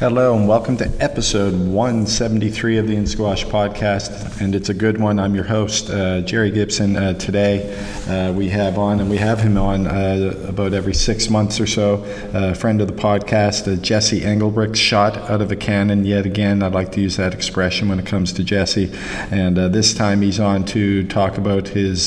[0.00, 4.40] Hello, and welcome to episode 173 of the In Squash podcast.
[4.40, 5.18] And it's a good one.
[5.18, 6.94] I'm your host, uh, Jerry Gibson.
[6.94, 11.28] Uh, today, uh, we have on, and we have him on uh, about every six
[11.28, 15.56] months or so, a friend of the podcast, uh, Jesse Engelbrecht, shot out of a
[15.56, 16.62] cannon yet again.
[16.62, 18.92] I'd like to use that expression when it comes to Jesse.
[19.32, 22.06] And uh, this time, he's on to talk about his,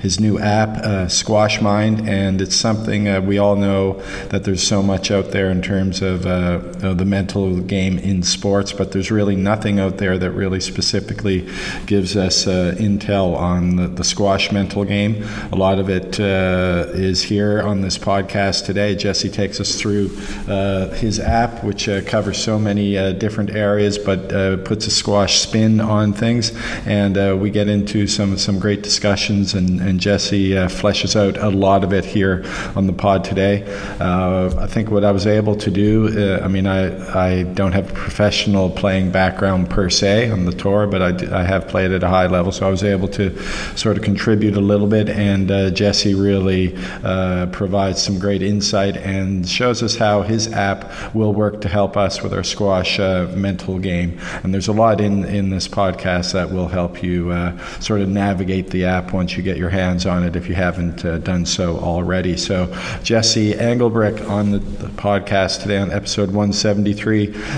[0.00, 2.08] his new app, Squash Mind.
[2.08, 4.00] And it's something we all know
[4.30, 8.92] that there's so much out there in terms of the mental game in sports, but
[8.92, 11.46] there's really nothing out there that really specifically
[11.86, 15.24] gives us uh, intel on the, the, squash mental game.
[15.52, 18.94] A lot of it uh, is here on this podcast today.
[18.94, 20.10] Jesse takes us through
[20.48, 24.90] uh, his app, which uh, covers so many uh, different areas, but uh, puts a
[24.90, 26.52] squash spin on things.
[26.86, 31.84] And we get into some some great discussions, and, and Jesse fleshes out a lot
[31.84, 32.44] of it here
[32.76, 33.64] on the pod today.
[34.00, 37.94] I think what I was able to do, I mean, I, I don't have a
[37.94, 42.08] professional playing background per se on the tour, but I, I have played at a
[42.08, 43.36] high level, so I was able to
[43.76, 45.08] sort of contribute a little bit.
[45.08, 51.14] And uh, Jesse really uh, provides some great insight and shows us how his app
[51.14, 54.18] will work to help us with our squash uh, mental game.
[54.42, 58.08] And there's a lot in, in this podcast that will help you uh, sort of
[58.08, 61.46] navigate the app once you get your hands on it if you haven't uh, done
[61.46, 62.36] so already.
[62.36, 62.66] So,
[63.02, 66.89] Jesse Engelbrecht on the, the podcast today on episode 170.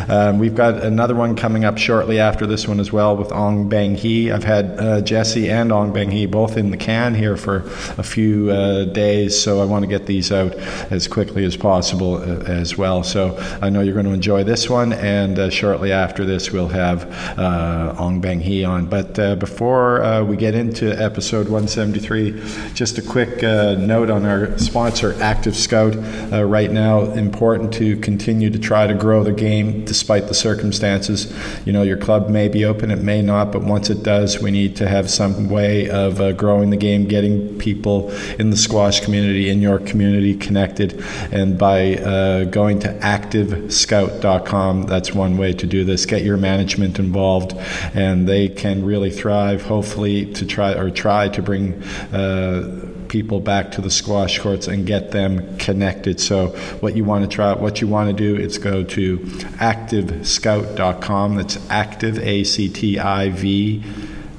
[0.09, 3.69] Um, we've got another one coming up shortly after this one as well with Ong
[3.71, 4.31] Beng Hee.
[4.31, 7.59] I've had uh, Jesse and Ong Beng Hee both in the can here for
[7.99, 10.55] a few uh, days, so I want to get these out
[10.91, 13.03] as quickly as possible uh, as well.
[13.03, 16.69] So I know you're going to enjoy this one, and uh, shortly after this, we'll
[16.69, 17.05] have
[17.39, 18.87] uh, Ong Beng Hee on.
[18.87, 25.15] But uh, before we get into episode 173, just a quick note on our sponsor,
[25.21, 25.95] Active Scout.
[26.33, 31.33] right now, important to continue to try to grow the game despite the circumstances.
[31.65, 34.51] You know, your club may be open, it may not, but once it does, we
[34.51, 39.01] need to have some way of uh, growing the game, getting people in the squash
[39.01, 41.02] community, in your community connected.
[41.30, 46.07] And by uh, going to activescout.com, that's one way to do this.
[46.07, 47.55] Get your management involved,
[47.95, 51.83] and they can really thrive, hopefully, to try or try to bring.
[52.13, 56.18] Uh, people back to the squash courts and get them connected.
[56.18, 56.48] So
[56.80, 59.18] what you want to try, what you want to do is go to
[59.61, 61.36] activescout.com.
[61.36, 63.84] That's active, A C T I V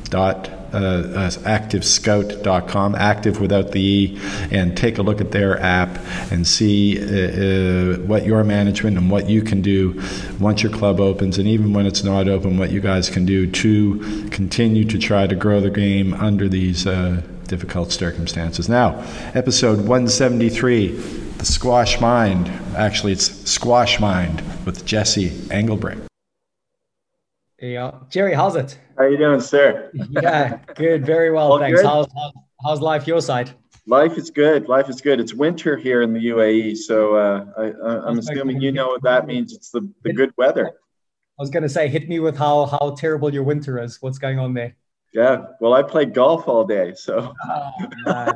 [0.06, 4.20] dot uh, uh, activescout.com, active without the E,
[4.50, 6.00] and take a look at their app
[6.32, 10.02] and see uh, uh, what your management and what you can do
[10.40, 13.46] once your club opens, and even when it's not open, what you guys can do
[13.46, 17.22] to continue to try to grow the game under these uh,
[17.54, 18.68] difficult circumstances.
[18.68, 19.06] Now,
[19.36, 20.88] episode 173,
[21.38, 22.48] The Squash Mind.
[22.76, 26.02] Actually, it's Squash Mind with Jesse Engelbrecht.
[27.62, 28.80] Yeah, Jerry, how's it?
[28.98, 29.92] How you doing, sir?
[30.10, 31.84] yeah, good, very well, All thanks.
[31.84, 32.34] How's, how's,
[32.64, 33.52] how's life your side?
[33.86, 34.68] Life is good.
[34.68, 35.20] Life is good.
[35.20, 39.28] It's winter here in the UAE, so uh, I, am assuming you know what that
[39.28, 39.54] means.
[39.54, 40.72] It's the, the good weather.
[41.38, 44.02] I was going to say, hit me with how how terrible your winter is.
[44.02, 44.76] What's going on there?
[45.14, 47.34] Yeah, well, I played golf all day, so.
[48.08, 48.32] oh,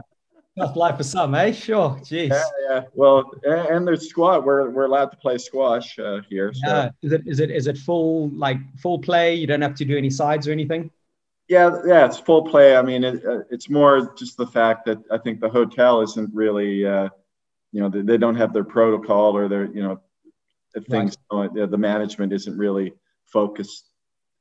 [0.57, 1.51] Tough life for some, eh?
[1.51, 1.91] Sure.
[2.01, 2.29] Jeez.
[2.29, 2.81] Yeah, yeah.
[2.95, 4.43] Well, and there's squash.
[4.43, 6.51] We're we're allowed to play squash uh, here.
[6.51, 6.67] So.
[6.67, 6.89] Yeah.
[7.03, 9.35] Is it is it is it full like full play?
[9.35, 10.89] You don't have to do any sides or anything.
[11.47, 12.75] Yeah, yeah, it's full play.
[12.75, 16.33] I mean, it, uh, it's more just the fact that I think the hotel isn't
[16.33, 17.07] really, uh,
[17.71, 20.01] you know, they, they, don't have their protocol or their, you know,
[20.89, 21.15] things.
[21.31, 21.49] Right.
[21.53, 22.93] the management isn't really
[23.23, 23.86] focused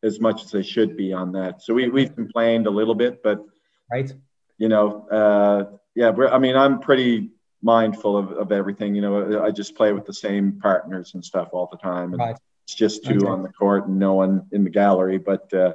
[0.07, 1.63] as much as they should be on that.
[1.63, 3.45] So we we've complained a little bit, but
[3.91, 4.13] right,
[4.57, 7.31] you know, uh, yeah, I mean, I'm pretty
[7.63, 8.95] mindful of, of everything.
[8.95, 12.21] You know, I just play with the same partners and stuff all the time, and
[12.21, 12.37] right.
[12.65, 13.27] it's just two okay.
[13.27, 15.19] on the court and no one in the gallery.
[15.19, 15.75] But uh,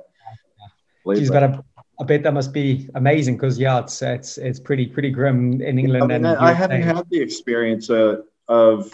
[1.15, 1.63] she's got a.
[1.99, 5.77] I bet that must be amazing because yeah, it's it's it's pretty pretty grim in
[5.77, 6.11] England.
[6.11, 8.91] I mean, I haven't had the experience uh, of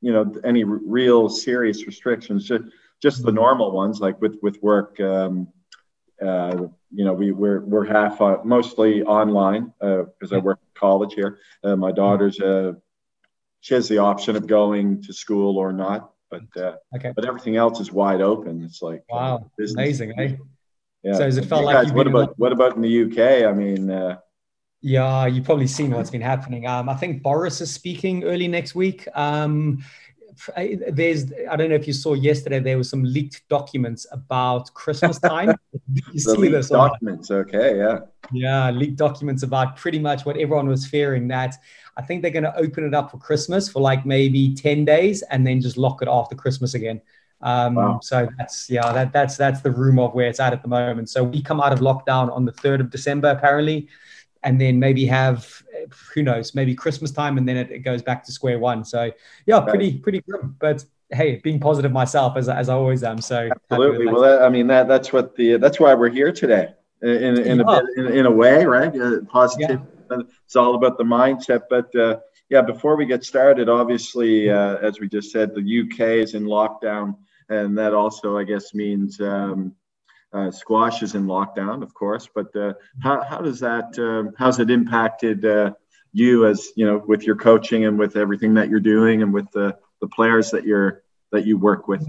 [0.00, 2.48] you know any real serious restrictions.
[2.48, 2.64] Just
[3.02, 4.98] just the normal ones like with with work.
[5.00, 5.48] Um,
[6.24, 10.80] uh, you know, we we're we're half uh, mostly online because uh, I work at
[10.80, 11.38] college here.
[11.64, 12.74] Uh, my daughter's uh,
[13.60, 17.12] she has the option of going to school or not, but uh, okay.
[17.14, 18.62] but everything else is wide open.
[18.62, 20.36] It's like wow, amazing, eh?
[21.02, 21.14] Yeah.
[21.14, 23.50] So has it felt like what about what about in the UK?
[23.50, 23.88] I mean.
[24.80, 26.68] yeah, you've probably seen what's been happening.
[26.68, 29.08] Um, I think Boris is speaking early next week.
[29.14, 29.82] Um,
[30.56, 35.18] there's I don't know if you saw yesterday there were some leaked documents about Christmas
[35.18, 35.54] time.
[36.12, 38.00] you see this documents, okay, yeah.
[38.32, 41.56] Yeah, leaked documents about pretty much what everyone was fearing that
[41.96, 45.22] I think they're going to open it up for Christmas for like maybe 10 days
[45.22, 47.00] and then just lock it after Christmas again.
[47.42, 48.00] Um, wow.
[48.02, 51.10] So that's yeah, that that's that's the rumor of where it's at at the moment.
[51.10, 53.88] So we come out of lockdown on the third of December apparently,
[54.44, 55.62] and then maybe have
[56.14, 58.84] who knows maybe Christmas time, and then it, it goes back to square one.
[58.84, 59.10] So
[59.46, 63.20] yeah, pretty pretty grim, but hey, being positive myself as, as I always am.
[63.20, 64.06] So absolutely.
[64.06, 66.74] Well, that, I mean that that's what the that's why we're here today.
[67.02, 67.64] In, in, yeah.
[67.64, 68.94] a, bit, in, in, a way, right?
[68.94, 69.80] Uh, positive.
[70.08, 70.18] Yeah.
[70.44, 71.62] It's all about the mindset.
[71.68, 76.22] But uh, yeah, before we get started, obviously, uh, as we just said, the UK
[76.22, 77.16] is in lockdown
[77.52, 79.74] and that also, I guess, means um,
[80.32, 82.28] uh, squash is in lockdown, of course.
[82.34, 85.72] But uh, how, how does that uh, how's it impacted uh,
[86.12, 89.50] you as you know with your coaching and with everything that you're doing and with
[89.52, 91.02] the the players that you're
[91.32, 92.06] that you work with?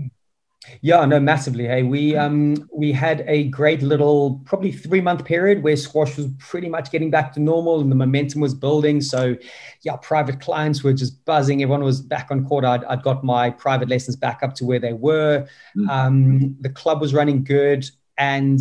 [0.82, 1.66] Yeah, no, massively.
[1.66, 6.28] Hey, we um we had a great little probably three month period where squash was
[6.40, 9.02] pretty much getting back to normal and the momentum was building.
[9.02, 9.36] So,
[9.82, 11.62] yeah, private clients were just buzzing.
[11.62, 12.64] Everyone was back on court.
[12.64, 15.48] I'd, I'd got my private lessons back up to where they were.
[15.76, 15.90] Mm.
[15.90, 18.60] Um, the club was running good, and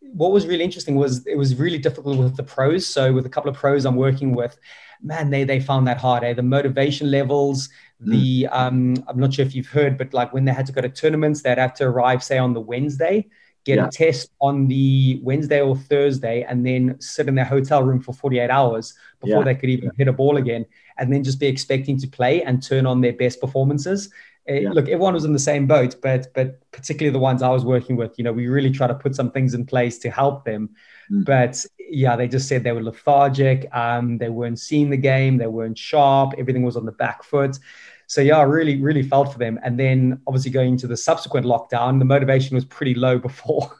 [0.00, 2.86] what was really interesting was it was really difficult with the pros.
[2.86, 4.56] So, with a couple of pros I'm working with,
[5.02, 6.24] man, they they found that hard.
[6.24, 6.34] Eh?
[6.34, 7.68] The motivation levels
[8.02, 8.10] Mm.
[8.10, 10.80] The um, I'm not sure if you've heard, but like when they had to go
[10.80, 13.26] to tournaments, they'd have to arrive, say, on the Wednesday,
[13.64, 13.86] get yeah.
[13.86, 18.12] a test on the Wednesday or Thursday, and then sit in their hotel room for
[18.12, 19.44] 48 hours before yeah.
[19.44, 20.66] they could even hit a ball again,
[20.98, 24.10] and then just be expecting to play and turn on their best performances.
[24.46, 24.70] Yeah.
[24.72, 27.96] Look, everyone was in the same boat, but but particularly the ones I was working
[27.96, 30.70] with, you know, we really try to put some things in place to help them.
[31.10, 31.24] Mm.
[31.24, 33.74] But yeah, they just said they were lethargic.
[33.74, 35.38] Um, they weren't seeing the game.
[35.38, 36.34] They weren't sharp.
[36.36, 37.58] Everything was on the back foot.
[38.06, 39.58] So yeah, I really, really felt for them.
[39.62, 43.74] And then obviously going into the subsequent lockdown, the motivation was pretty low before.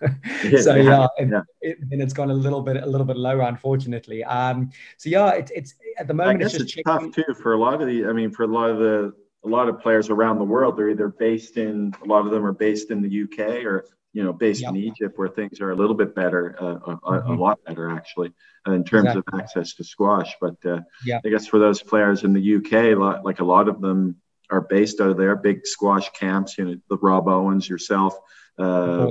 [0.63, 1.43] so yeah, yeah.
[1.61, 4.25] It, it, and it's gone a little bit, a little bit lower, unfortunately.
[4.25, 6.41] Um, so yeah, it, it's at the moment.
[6.41, 8.07] I guess it's, it's tough too for a lot of the.
[8.07, 9.13] I mean, for a lot of the
[9.45, 11.95] a lot of players around the world, they're either based in.
[12.03, 14.71] A lot of them are based in the UK or you know, based yep.
[14.71, 17.33] in Egypt, where things are a little bit better, uh, a, mm-hmm.
[17.33, 18.33] a, lot better actually,
[18.65, 19.23] in terms exactly.
[19.27, 20.37] of access to squash.
[20.41, 21.19] But uh, yeah.
[21.25, 24.17] I guess for those players in the UK, like a lot of them
[24.51, 26.57] are based out of there, big squash camps.
[26.57, 28.15] You know, the Rob Owens, yourself,
[28.57, 29.11] uh,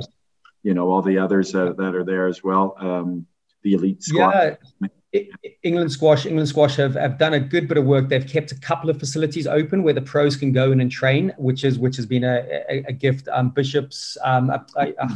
[0.62, 2.74] you know, all the others that, that are there as well.
[2.78, 3.26] Um,
[3.62, 4.56] the elite squash.
[4.80, 4.88] Yeah.
[5.62, 8.08] England Squash, England Squash have, have done a good bit of work.
[8.08, 11.32] They've kept a couple of facilities open where the pros can go in and train,
[11.38, 13.28] which is which has been a, a, a gift.
[13.32, 15.06] Um, Bishops, um, I, I,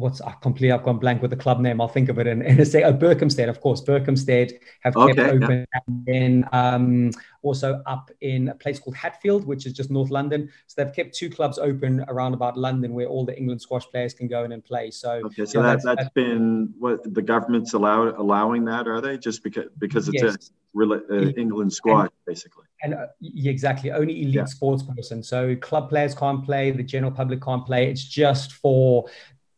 [0.00, 1.80] what's I completely I've gone blank with the club name.
[1.80, 2.94] I'll think of it in, in a second.
[2.94, 3.82] Oh, Berkhamsted, of course.
[3.82, 5.80] Berkhamsted have kept open, yeah.
[5.86, 7.10] and then um,
[7.42, 10.50] also up in a place called Hatfield, which is just North London.
[10.66, 14.14] So they've kept two clubs open around about London, where all the England squash players
[14.14, 14.90] can go in and play.
[14.90, 19.18] So okay, so that, that's, that's been what the government's allowed allowing that, are they?
[19.18, 20.50] Just because because it's yes.
[20.76, 22.64] a uh, England squash, and, basically.
[22.82, 24.44] And uh, yeah, exactly, only elite yeah.
[24.44, 25.22] sports person.
[25.22, 27.90] So club players can't play, the general public can't play.
[27.90, 29.06] It's just for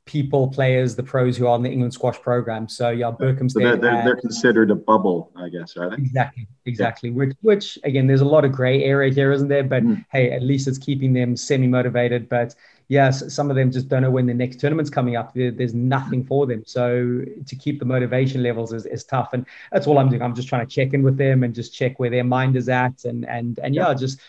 [0.05, 2.69] people, players, the pros who are on the England squash program.
[2.69, 3.51] So yeah, Berkhamsted.
[3.53, 5.97] So they're, they're, they're, considered a bubble, I guess, are they?
[5.97, 7.09] Exactly, exactly.
[7.11, 7.17] Yeah.
[7.17, 9.63] Which, which again, there's a lot of grey area here, isn't there?
[9.63, 10.05] But mm.
[10.11, 12.29] hey, at least it's keeping them semi-motivated.
[12.29, 12.55] But
[12.89, 15.35] yes, yeah, some of them just don't know when the next tournament's coming up.
[15.35, 16.65] There, there's nothing for them.
[16.67, 19.31] So to keep the motivation levels is, is tough.
[19.33, 20.23] And that's all I'm doing.
[20.23, 22.69] I'm just trying to check in with them and just check where their mind is
[22.69, 23.05] at.
[23.05, 24.21] And and and yeah, yeah just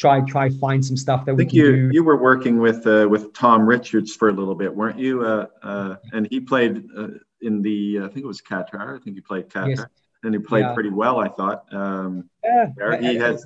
[0.00, 1.44] try try find some stuff that we.
[1.44, 1.90] I think you do.
[1.92, 5.24] you were working with uh, with Tom Richards for a little bit, weren't you?
[5.24, 7.08] Uh, uh, and he played uh,
[7.42, 8.98] in the I think it was Qatar.
[8.98, 9.84] I think he played Qatar, yes.
[10.22, 10.74] and he played yeah.
[10.74, 11.20] pretty well.
[11.20, 11.72] I thought.
[11.72, 13.44] Um, yeah, he has.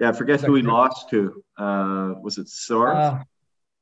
[0.00, 1.44] Yeah, I forget who he lost to.
[1.56, 2.50] Uh, was it?
[2.70, 3.18] Uh,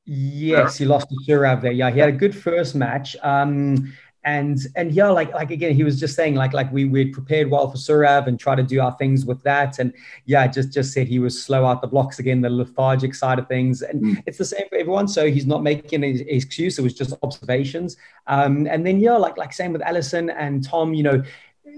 [0.05, 1.71] yes, he lost to Saurav there.
[1.71, 3.15] Yeah, he had a good first match.
[3.23, 3.93] Um,
[4.29, 7.49] and and yeah, like like again, he was just saying like like we we prepared
[7.49, 9.91] well for Saurav and try to do our things with that, and
[10.25, 13.47] yeah, just just said he was slow out the blocks again, the lethargic side of
[13.47, 14.23] things, and mm.
[14.27, 15.07] it's the same for everyone.
[15.07, 17.97] So he's not making an excuse; it was just observations.
[18.27, 21.23] Um, and then yeah, like like same with allison and Tom, you know,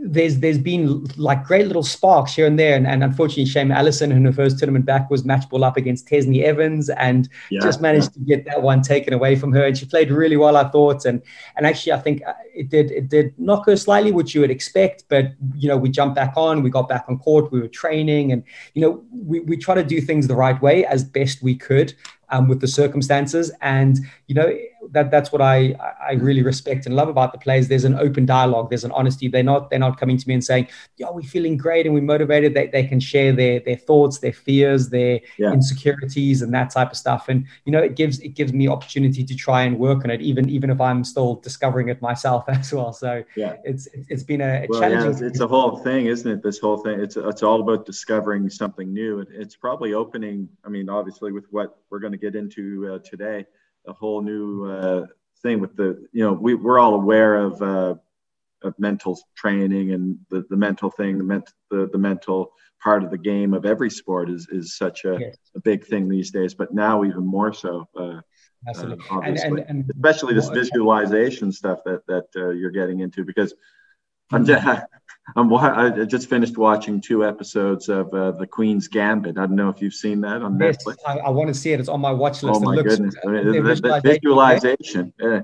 [0.03, 4.11] there's there's been like great little sparks here and there, and, and unfortunately, Shame Allison
[4.11, 7.81] in her first tournament back was match ball up against Tesni Evans, and yeah, just
[7.81, 8.13] managed yeah.
[8.13, 9.63] to get that one taken away from her.
[9.63, 11.21] And she played really well, I thought, and
[11.55, 14.51] and actually, I think uh, it did it did knock her slightly, which you would
[14.51, 15.05] expect.
[15.07, 18.31] But you know, we jumped back on, we got back on court, we were training,
[18.31, 18.43] and
[18.73, 21.93] you know, we we try to do things the right way as best we could
[22.31, 23.51] um, with the circumstances.
[23.61, 24.51] And, you know,
[24.89, 27.67] that that's what I I really respect and love about the players.
[27.67, 28.69] There's an open dialogue.
[28.69, 29.27] There's an honesty.
[29.27, 32.01] They're not they're not coming to me and saying, "Yeah, we're feeling great and we're
[32.01, 35.51] motivated." They, they can share their their thoughts, their fears, their yeah.
[35.51, 37.29] insecurities, and that type of stuff.
[37.29, 40.21] And you know, it gives it gives me opportunity to try and work on it,
[40.21, 42.93] even even if I'm still discovering it myself as well.
[42.93, 45.03] So yeah, it's it's been a, a well, challenging.
[45.03, 46.43] Yeah, it's, it's, a whole thing, isn't it?
[46.43, 46.99] This whole thing.
[46.99, 49.19] It's it's all about discovering something new.
[49.19, 50.49] It, it's probably opening.
[50.65, 53.45] I mean, obviously, with what we're going to get into uh, today
[53.87, 55.05] a whole new uh,
[55.41, 57.95] thing with the you know we, we're all aware of uh,
[58.63, 63.11] of mental training and the, the mental thing the, ment- the the mental part of
[63.11, 65.35] the game of every sport is is such a, yes.
[65.55, 68.21] a big thing these days but now even more so uh,
[68.67, 69.03] Absolutely.
[69.09, 73.55] Uh, and, and, and, especially this visualization stuff that that uh, you're getting into because
[74.31, 74.65] I'm just,
[75.35, 79.37] I'm, I just finished watching two episodes of uh, The Queen's Gambit.
[79.37, 80.97] I don't know if you've seen that on yes, Netflix.
[81.05, 81.79] I, I want to see it.
[81.79, 82.61] It's on my watch list.
[82.61, 83.15] Oh my goodness!
[83.23, 85.13] I mean, the, the, visualization.
[85.19, 85.41] Yeah.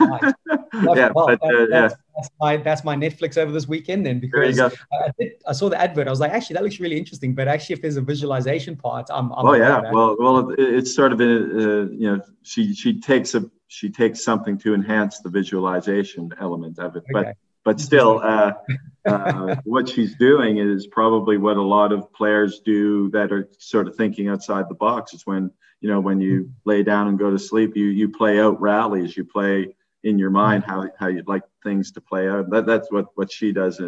[0.00, 0.34] Nice.
[0.96, 1.88] yeah, well, but, uh, yeah.
[2.16, 4.70] That's my that's my Netflix over this weekend then because I,
[5.18, 6.06] did, I, saw the advert.
[6.06, 7.34] I was like, actually, that looks really interesting.
[7.34, 9.32] But actually, if there's a visualization part, I'm.
[9.32, 13.34] I'm oh yeah, well, well, it's sort of a, uh, you know, she she takes
[13.34, 17.12] a she takes something to enhance the visualization element of it, okay.
[17.12, 18.52] but but still, uh,
[19.06, 23.88] uh, what she's doing is probably what a lot of players do that are sort
[23.88, 25.14] of thinking outside the box.
[25.14, 25.50] Is when
[25.80, 29.16] you know when you lay down and go to sleep, you you play out rallies,
[29.16, 32.50] you play in your mind how, how you'd like things to play out.
[32.50, 33.80] That, that's what what she does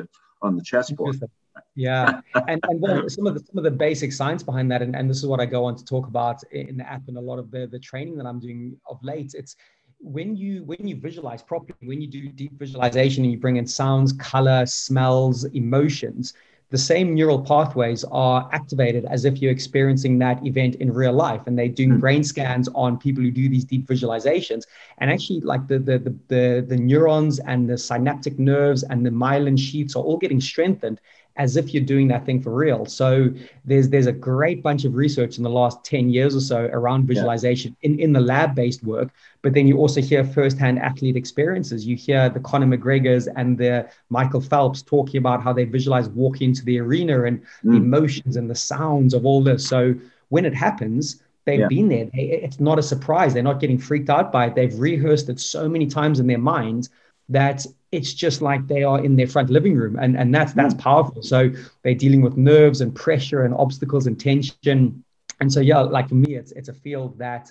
[0.42, 1.20] on the chessboard.
[1.74, 5.08] yeah and, and some of the some of the basic science behind that and, and
[5.08, 7.38] this is what i go on to talk about in the app and a lot
[7.38, 9.56] of the the training that i'm doing of late it's
[10.02, 13.66] when you when you visualize properly when you do deep visualization and you bring in
[13.66, 16.34] sounds color smells emotions
[16.70, 21.42] the same neural pathways are activated as if you're experiencing that event in real life
[21.46, 22.00] and they're doing mm-hmm.
[22.00, 24.64] brain scans on people who do these deep visualizations
[24.98, 29.10] and actually like the, the the the, the neurons and the synaptic nerves and the
[29.10, 31.00] myelin sheaths are all getting strengthened
[31.36, 32.84] as if you're doing that thing for real.
[32.84, 33.28] So
[33.64, 37.06] there's there's a great bunch of research in the last 10 years or so around
[37.06, 37.90] visualization yeah.
[37.90, 39.10] in, in the lab-based work,
[39.40, 41.86] but then you also hear firsthand athlete experiences.
[41.86, 46.50] You hear the Conor McGregors and the Michael Phelps talking about how they visualize walking
[46.50, 47.70] into the arena and mm.
[47.70, 49.66] the emotions and the sounds of all this.
[49.66, 49.94] So
[50.28, 51.68] when it happens, they've yeah.
[51.68, 52.10] been there.
[52.12, 53.32] It's not a surprise.
[53.34, 54.54] They're not getting freaked out by it.
[54.54, 56.90] They've rehearsed it so many times in their minds
[57.32, 59.98] that it's just like they are in their front living room.
[59.98, 61.22] And, and that's that's powerful.
[61.22, 61.50] So
[61.82, 65.04] they're dealing with nerves and pressure and obstacles and tension.
[65.40, 67.50] And so yeah like for me it's it's a field that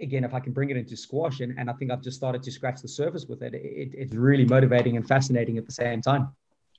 [0.00, 2.42] again if i can bring it into squash and, and i think i've just started
[2.42, 6.00] to scratch the surface with it, it it's really motivating and fascinating at the same
[6.00, 6.28] time.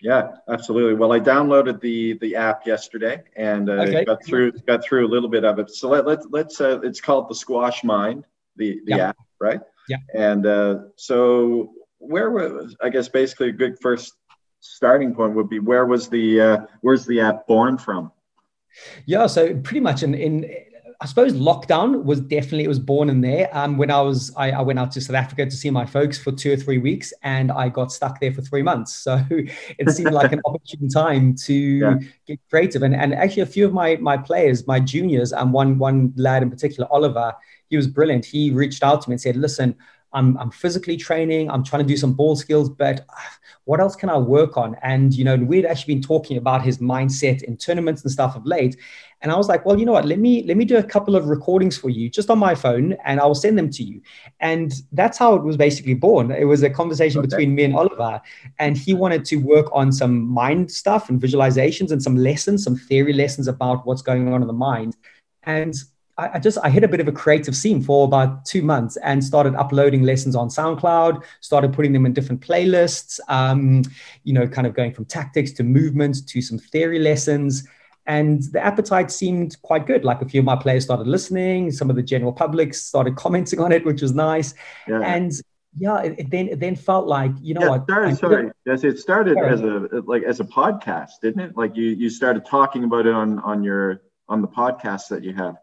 [0.02, 0.96] Yeah absolutely.
[0.96, 4.06] Well i downloaded the the app yesterday and uh, okay.
[4.06, 5.70] got through got through a little bit of it.
[5.70, 8.26] So let, let, let's uh, it's called the squash mind
[8.56, 9.10] the the yeah.
[9.10, 9.62] app right?
[9.90, 9.98] Yeah.
[10.16, 11.74] And uh, so
[12.08, 14.14] where was I guess basically a good first
[14.60, 18.12] starting point would be where was the uh, where's the app born from?
[19.06, 20.50] Yeah, so pretty much in in
[21.04, 23.50] I suppose lockdown was definitely it was born in there.
[23.52, 26.18] Um, when I was I, I, went out to South Africa to see my folks
[26.18, 28.94] for two or three weeks, and I got stuck there for three months.
[28.94, 31.96] So it seemed like an opportune time to yeah.
[32.26, 32.84] get creative.
[32.84, 36.42] And and actually, a few of my my players, my juniors, and one one lad
[36.42, 37.34] in particular, Oliver,
[37.70, 38.24] he was brilliant.
[38.24, 39.76] He reached out to me and said, "Listen,
[40.14, 43.14] I'm, I'm physically training, I'm trying to do some ball skills, but uh,
[43.66, 44.76] what else can I work on?
[44.84, 48.46] And, you know, we'd actually been talking about his mindset in tournaments and stuff of
[48.46, 48.76] late.
[49.22, 51.16] And I was like, well, you know what, let me, let me do a couple
[51.16, 54.02] of recordings for you just on my phone and I will send them to you.
[54.42, 56.32] And that's how it was basically born.
[56.32, 57.28] It was a conversation okay.
[57.28, 58.22] between me and Oliver
[58.60, 62.76] and he wanted to work on some mind stuff and visualizations and some lessons, some
[62.76, 64.98] theory lessons about what's going on in the mind.
[65.44, 65.74] And
[66.18, 69.24] I, just I hit a bit of a creative seam for about two months and
[69.24, 71.24] started uploading lessons on SoundCloud.
[71.42, 73.20] Started putting them in different playlists.
[73.30, 73.84] Um,
[74.24, 77.68] you know, kind of going from tactics to movements to some theory lessons.
[78.06, 80.06] And the appetite seemed quite good.
[80.06, 81.72] Like a few of my players started listening.
[81.72, 84.54] Some of the general public started commenting on it, which was nice.
[84.88, 85.00] Yeah.
[85.00, 85.32] And
[85.80, 87.84] yeah, it, it then it then felt like you know yeah, what.
[87.86, 89.54] Started, sorry, yes, it started sorry.
[89.54, 91.58] as a like as a podcast, didn't it?
[91.58, 95.34] Like you you started talking about it on on your on the podcast that you
[95.34, 95.56] have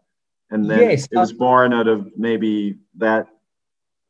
[0.51, 3.27] and then yes, it was born out of maybe that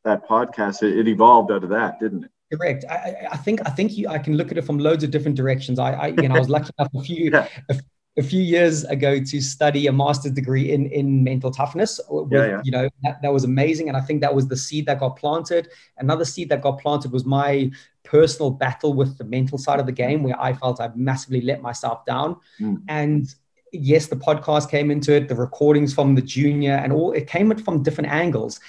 [0.04, 0.82] that podcast.
[0.82, 2.30] It, it, evolved out of that, didn't it?
[2.52, 2.84] Correct.
[2.90, 5.36] I, I think I think you, I can look at it from loads of different
[5.36, 5.78] directions.
[5.78, 7.48] I, I you know I was lucky enough a few yeah.
[7.70, 7.80] a,
[8.18, 12.00] a, few years ago to study a master's degree in in mental toughness.
[12.10, 12.60] With, yeah, yeah.
[12.64, 15.16] You know that, that was amazing, and I think that was the seed that got
[15.16, 15.68] planted.
[15.98, 17.70] Another seed that got planted was my
[18.02, 21.62] personal battle with the mental side of the game, where I felt I massively let
[21.62, 22.82] myself down, mm.
[22.88, 23.32] and
[23.72, 27.54] yes, the podcast came into it, the recordings from the junior, and all it came
[27.56, 28.60] from different angles.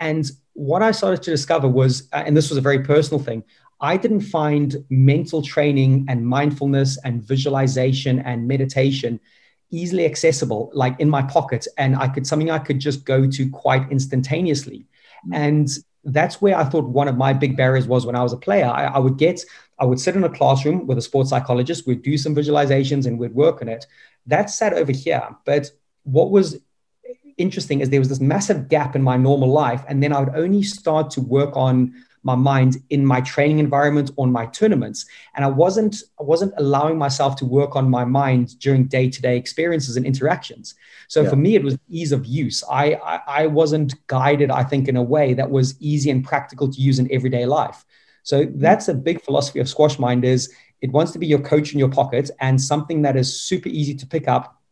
[0.00, 3.44] And what I started to discover was, uh, and this was a very personal thing,
[3.80, 9.20] I didn't find mental training and mindfulness and visualization and meditation
[9.72, 13.50] easily accessible, like in my pocket, and I could something I could just go to
[13.50, 14.86] quite instantaneously.
[15.26, 15.34] Mm-hmm.
[15.34, 15.68] And
[16.04, 18.66] that's where I thought one of my big barriers was when I was a player.
[18.66, 19.44] I, I, would get,
[19.78, 23.18] I would sit in a classroom with a sports psychologist, we'd do some visualizations and
[23.18, 23.86] we'd work on it.
[24.26, 25.36] That sat over here.
[25.44, 25.70] But
[26.04, 26.58] what was
[27.38, 29.84] interesting is there was this massive gap in my normal life.
[29.88, 34.10] And then I would only start to work on my mind in my training environment
[34.16, 38.58] on my tournaments and i wasn't i wasn't allowing myself to work on my mind
[38.60, 40.74] during day-to-day experiences and interactions
[41.08, 41.30] so yeah.
[41.30, 44.96] for me it was ease of use I, I i wasn't guided i think in
[44.96, 47.84] a way that was easy and practical to use in everyday life
[48.22, 48.58] so hmm.
[48.58, 50.52] that's a big philosophy of squash mind is
[50.82, 53.94] it wants to be your coach in your pocket and something that is super easy
[53.94, 54.62] to pick up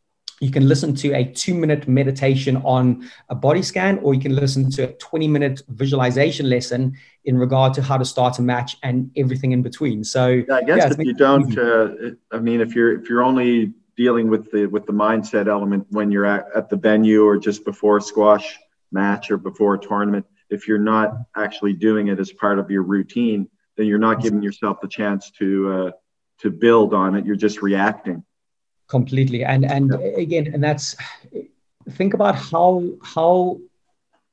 [0.41, 4.35] you can listen to a two minute meditation on a body scan, or you can
[4.35, 8.79] listen to a 20 minute visualization lesson in regard to how to start a match
[8.83, 10.03] and everything in between.
[10.03, 13.23] So yeah, I guess yeah, if you don't, uh, I mean, if you're, if you're
[13.23, 17.37] only dealing with the, with the mindset element when you're at, at the venue or
[17.37, 18.59] just before a squash
[18.91, 22.83] match or before a tournament, if you're not actually doing it as part of your
[22.83, 23.47] routine,
[23.81, 25.91] then you're not giving yourself the chance to, uh,
[26.41, 27.25] to build on it.
[27.25, 28.23] You're just reacting
[28.91, 30.09] completely and and yeah.
[30.27, 30.97] again and that's
[31.93, 33.59] think about how how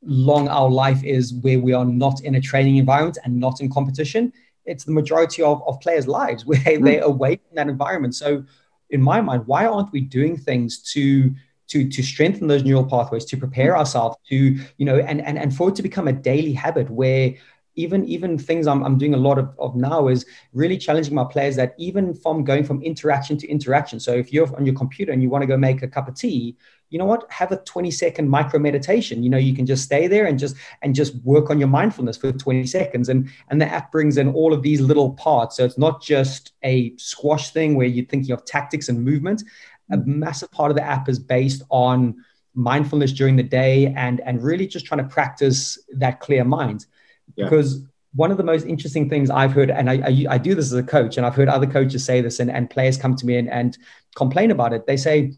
[0.01, 3.69] long our life is where we are not in a training environment and not in
[3.69, 4.33] competition
[4.65, 6.83] it's the majority of, of players lives where mm.
[6.83, 8.43] they're away from that environment so
[8.89, 11.31] in my mind why aren't we doing things to
[11.67, 13.77] to to strengthen those neural pathways to prepare mm.
[13.77, 14.35] ourselves to
[14.77, 17.35] you know and and, and for it to become a daily habit where
[17.77, 21.23] even even things I'm, I'm doing a lot of, of now is really challenging my
[21.23, 23.99] players that even from going from interaction to interaction.
[23.99, 26.15] So if you're on your computer and you want to go make a cup of
[26.15, 26.57] tea,
[26.89, 27.31] you know what?
[27.31, 29.23] Have a 20 second micro meditation.
[29.23, 32.17] You know, you can just stay there and just and just work on your mindfulness
[32.17, 33.09] for 20 seconds.
[33.09, 35.57] And and the app brings in all of these little parts.
[35.57, 39.43] So it's not just a squash thing where you're thinking of tactics and movement.
[39.91, 40.19] A mm-hmm.
[40.19, 42.15] massive part of the app is based on
[42.55, 46.87] mindfulness during the day and and really just trying to practice that clear mind
[47.35, 47.45] yeah.
[47.45, 47.81] because
[48.17, 50.73] one of the most interesting things I've heard, and I, I, I, do this as
[50.73, 53.37] a coach, and I've heard other coaches say this, and, and players come to me
[53.37, 53.77] and, and
[54.15, 54.87] complain about it.
[54.87, 55.33] They say,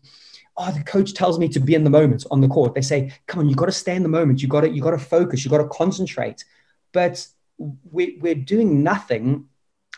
[0.56, 3.12] "Oh, the coach tells me to be in the moment on the court." They say,
[3.28, 4.42] "Come on, you've got to stay in the moment.
[4.42, 5.44] You got to you got to focus.
[5.44, 6.46] You got to concentrate."
[6.94, 7.28] But
[7.92, 9.46] we, we're doing nothing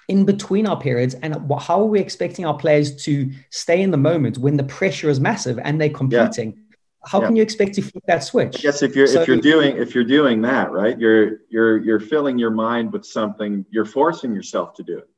[0.08, 3.98] in between our periods, and how are we expecting our players to stay in the
[3.98, 6.54] moment when the pressure is massive and they're competing?
[6.54, 6.61] Yeah
[7.06, 7.28] how yeah.
[7.28, 8.64] can you expect to flip that switch?
[8.64, 12.00] Yes, if you're so, if you're doing if you're doing that right, you're you're you're
[12.00, 13.66] filling your mind with something.
[13.72, 15.10] You're forcing yourself to do it,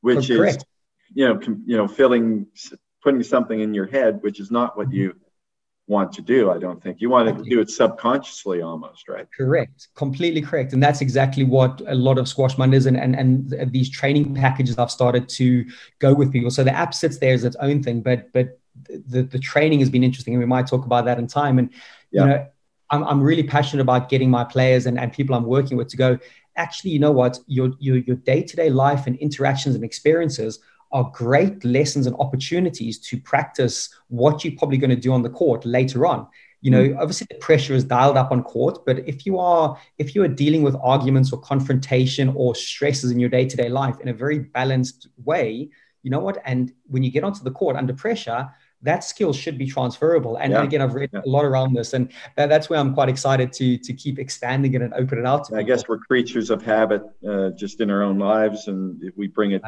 [0.00, 0.56] which correct.
[0.58, 0.64] is
[1.14, 2.46] you know com, you know filling
[3.02, 5.14] putting something in your head, which is not what you
[5.86, 6.50] want to do.
[6.50, 9.26] I don't think you want to do it subconsciously almost, right?
[9.36, 13.72] Correct, completely correct, and that's exactly what a lot of squash minders and and and
[13.72, 15.64] these training packages I've started to
[16.00, 16.50] go with people.
[16.50, 19.90] So the app sits there as its own thing, but but the, the training has
[19.90, 21.70] been interesting and we might talk about that in time and
[22.10, 22.22] yeah.
[22.22, 22.46] you know
[22.90, 25.96] I'm, I'm really passionate about getting my players and, and people i'm working with to
[25.96, 26.18] go
[26.56, 30.58] actually you know what your your, your day-to-day life and interactions and experiences
[30.92, 35.30] are great lessons and opportunities to practice what you're probably going to do on the
[35.30, 36.26] court later on
[36.60, 36.98] you know mm.
[36.98, 40.28] obviously the pressure is dialed up on court but if you are if you are
[40.28, 45.08] dealing with arguments or confrontation or stresses in your day-to-day life in a very balanced
[45.24, 45.68] way
[46.02, 48.48] you know what and when you get onto the court under pressure
[48.82, 50.36] that skill should be transferable.
[50.36, 50.62] And yeah.
[50.62, 51.20] again, I've read yeah.
[51.24, 54.74] a lot around this, and that, that's where I'm quite excited to to keep expanding
[54.74, 55.52] it and open it out.
[55.52, 59.52] I guess we're creatures of habit, uh, just in our own lives, and we bring
[59.52, 59.62] it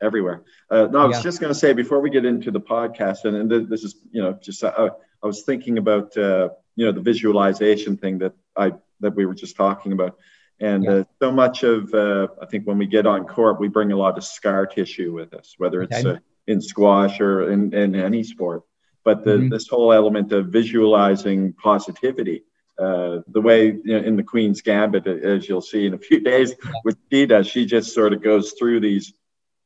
[0.00, 0.42] everywhere.
[0.70, 1.22] Uh, no, I was yeah.
[1.22, 4.22] just going to say before we get into the podcast, and, and this is you
[4.22, 4.90] know just uh,
[5.22, 9.34] I was thinking about uh, you know the visualization thing that I that we were
[9.34, 10.18] just talking about.
[10.60, 13.92] And uh, so much of, uh, I think when we get on court, we bring
[13.92, 17.94] a lot of scar tissue with us, whether it's okay in squash or in, in
[17.94, 18.62] any sport.
[19.04, 19.48] But the, mm-hmm.
[19.50, 22.42] this whole element of visualizing positivity,
[22.78, 26.20] uh, the way you know, in the Queen's Gambit, as you'll see in a few
[26.32, 29.12] days, with she does, she just sort of goes through these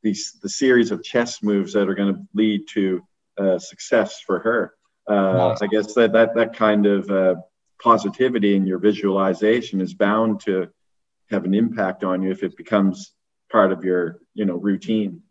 [0.03, 3.01] these the series of chess moves that are going to lead to
[3.37, 4.73] uh, success for her.
[5.07, 5.61] Uh, nice.
[5.61, 7.35] I guess that that that kind of uh,
[7.81, 10.69] positivity in your visualization is bound to
[11.29, 13.13] have an impact on you if it becomes
[13.51, 15.21] part of your you know routine.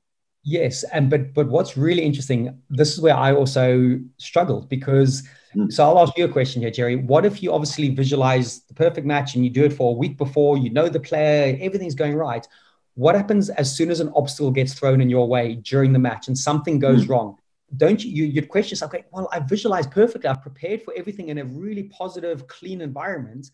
[0.45, 5.23] Yes, and but but what's really interesting, this is where I also struggled because
[5.55, 5.73] mm.
[5.73, 6.97] so I'll ask you a question here, Jerry.
[6.97, 10.17] What if you obviously visualize the perfect match and you do it for a week
[10.19, 12.47] before, you know the player, everything's going right.
[12.95, 16.29] What happens as soon as an obstacle gets thrown in your way during the match
[16.29, 17.11] and something goes mm.
[17.11, 17.37] wrong?
[17.77, 21.29] Don't you, you you'd question yourself, okay, well, I visualized perfectly, I've prepared for everything
[21.29, 23.49] in a really positive, clean environment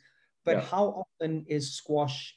[0.48, 0.70] but yeah.
[0.70, 2.35] how often is squash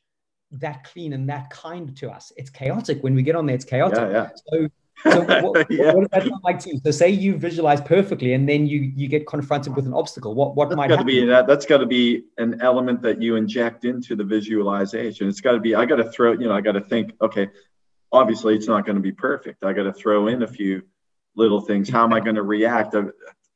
[0.54, 2.32] that clean and that kind to us?
[2.38, 3.56] It's chaotic when we get on there.
[3.56, 3.98] It's chaotic.
[3.98, 4.30] Yeah, yeah.
[4.48, 4.68] So
[5.04, 5.94] so what, yeah.
[5.94, 6.82] what, does that sound like to you?
[6.84, 10.36] So say you visualize perfectly and then you you get confronted with an obstacle.
[10.36, 13.36] What what that's might to be that that's got to be an element that you
[13.36, 15.28] inject into the visualization.
[15.28, 17.50] It's got to be I got to throw, you know, I got to think, okay,
[18.12, 19.64] obviously it's not going to be perfect.
[19.64, 20.84] I got to throw in a few
[21.36, 21.90] little things.
[21.90, 22.94] How am I going to react?
[22.94, 23.06] Uh,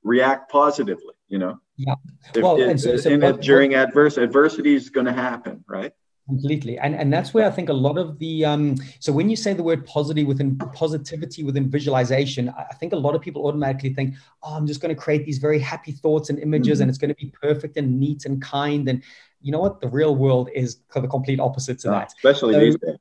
[0.03, 1.59] react positively, you know?
[1.77, 1.95] Yeah.
[2.33, 5.91] If, well, if, and so, so what, during adverse adversity is going to happen, right?
[6.27, 6.77] Completely.
[6.77, 9.53] And and that's where i think a lot of the um so when you say
[9.53, 14.15] the word positive within positivity within visualization i think a lot of people automatically think
[14.43, 16.83] oh i'm just going to create these very happy thoughts and images mm-hmm.
[16.83, 18.87] and it's going to be perfect and neat and kind.
[18.89, 19.03] And
[19.41, 19.81] you know what?
[19.81, 22.13] The real world is the complete opposite to that.
[22.17, 22.97] especially so, these days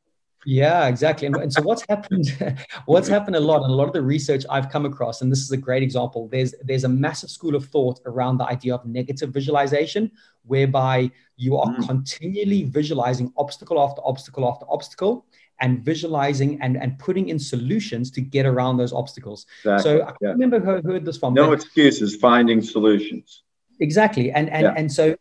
[0.46, 1.26] yeah, exactly.
[1.26, 2.37] And, and, so what's happened,
[2.87, 5.40] what's happened a lot, and a lot of the research I've come across, and this
[5.40, 8.85] is a great example, there's there's a massive school of thought around the idea of
[8.85, 10.11] negative visualization,
[10.44, 11.87] whereby you are mm.
[11.87, 15.26] continually visualizing obstacle after obstacle after obstacle
[15.61, 19.46] and visualizing and, and putting in solutions to get around those obstacles.
[19.64, 19.83] Exactly.
[19.83, 20.28] So I yeah.
[20.30, 21.35] remember who heard this from.
[21.35, 23.42] No excuses, finding solutions.
[23.80, 24.30] Exactly.
[24.30, 24.74] And and yeah.
[24.76, 25.16] and so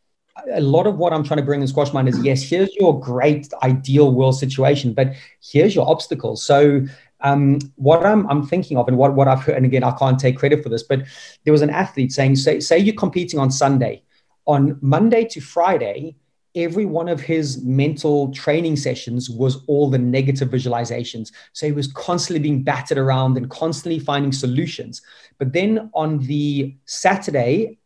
[0.52, 3.00] a lot of what I'm trying to bring in Squash Mind is yes, here's your
[3.00, 6.46] great ideal world situation, but here's your obstacles.
[6.46, 6.86] So
[7.22, 10.20] um, what I'm, I'm thinking of and what, what I've heard, and again, I can't
[10.20, 11.04] take credit for this, but
[11.44, 14.04] there was an athlete saying, say, say you're competing on Sunday.
[14.46, 16.16] On Monday to Friday,
[16.56, 21.32] every one of his mental training sessions was all the negative visualizations.
[21.54, 25.02] So he was constantly being battered around and constantly finding solutions.
[25.38, 27.80] But then on the Saturday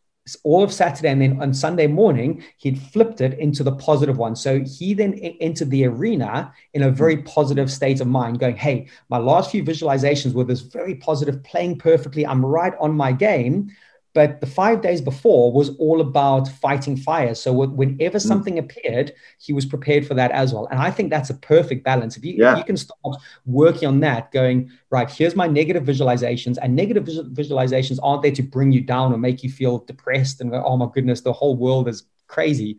[0.44, 4.36] all of Saturday and then on Sunday morning, he'd flipped it into the positive one.
[4.36, 8.88] So he then entered the arena in a very positive state of mind, going, Hey,
[9.08, 12.26] my last few visualizations were this very positive, playing perfectly.
[12.26, 13.70] I'm right on my game.
[14.18, 17.36] But the five days before was all about fighting fire.
[17.36, 18.20] So whenever mm.
[18.20, 18.64] something mm.
[18.64, 20.66] appeared, he was prepared for that as well.
[20.72, 22.16] And I think that's a perfect balance.
[22.16, 22.50] If you, yeah.
[22.50, 23.14] if you can start
[23.46, 28.42] working on that, going, right, here's my negative visualizations, and negative visualizations aren't there to
[28.42, 31.56] bring you down or make you feel depressed and go, oh my goodness, the whole
[31.56, 32.76] world is crazy.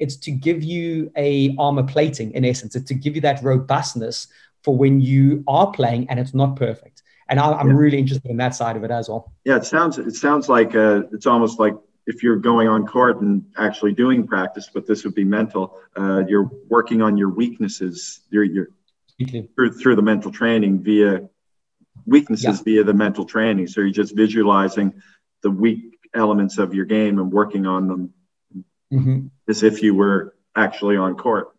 [0.00, 2.74] It's to give you a armor plating in essence.
[2.74, 4.26] It's to give you that robustness
[4.64, 7.74] for when you are playing and it's not perfect and I, am yeah.
[7.74, 9.32] really interested in that side of it as well.
[9.44, 11.74] Yeah, it sounds it sounds like uh, it's almost like
[12.06, 15.78] if you're going on court and actually doing practice, but this would be mental.
[15.96, 18.20] Uh, you're working on your weaknesses.
[18.30, 18.68] You're, you're
[19.54, 21.28] through through the mental training via
[22.04, 22.64] weaknesses yeah.
[22.64, 23.68] via the mental training.
[23.68, 25.00] So you're just visualizing
[25.42, 28.14] the weak elements of your game and working on them
[28.92, 29.26] mm-hmm.
[29.48, 31.50] as if you were actually on court.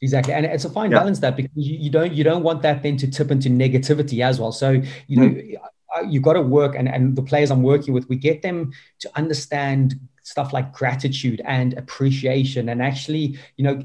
[0.00, 0.98] Exactly, and it's a fine yeah.
[0.98, 4.22] balance that because you, you, don't you don't want that then to tip into negativity
[4.22, 4.52] as well.
[4.52, 6.12] So you know mm.
[6.12, 9.10] you've got to work, and and the players I'm working with, we get them to
[9.16, 13.82] understand stuff like gratitude and appreciation, and actually you know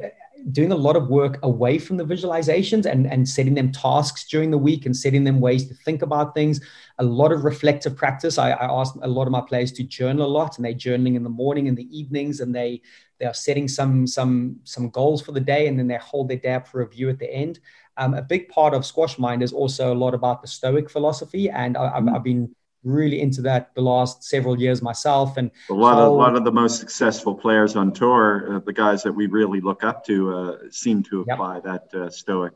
[0.52, 4.52] doing a lot of work away from the visualizations and, and setting them tasks during
[4.52, 6.60] the week and setting them ways to think about things.
[7.00, 8.38] A lot of reflective practice.
[8.38, 11.16] I, I ask a lot of my players to journal a lot and they're journaling
[11.16, 12.82] in the morning and the evenings and they
[13.20, 16.38] they are setting some some some goals for the day and then they hold their
[16.38, 17.60] day up for review at the end.
[17.98, 21.50] Um, a big part of Squash Mind is also a lot about the Stoic philosophy,
[21.50, 25.36] and I, have I've been really into that the last several years myself.
[25.36, 28.60] And a lot how, of a lot of the most successful players on tour, uh,
[28.60, 31.64] the guys that we really look up to, uh, seem to apply yep.
[31.64, 32.54] that uh, stoic.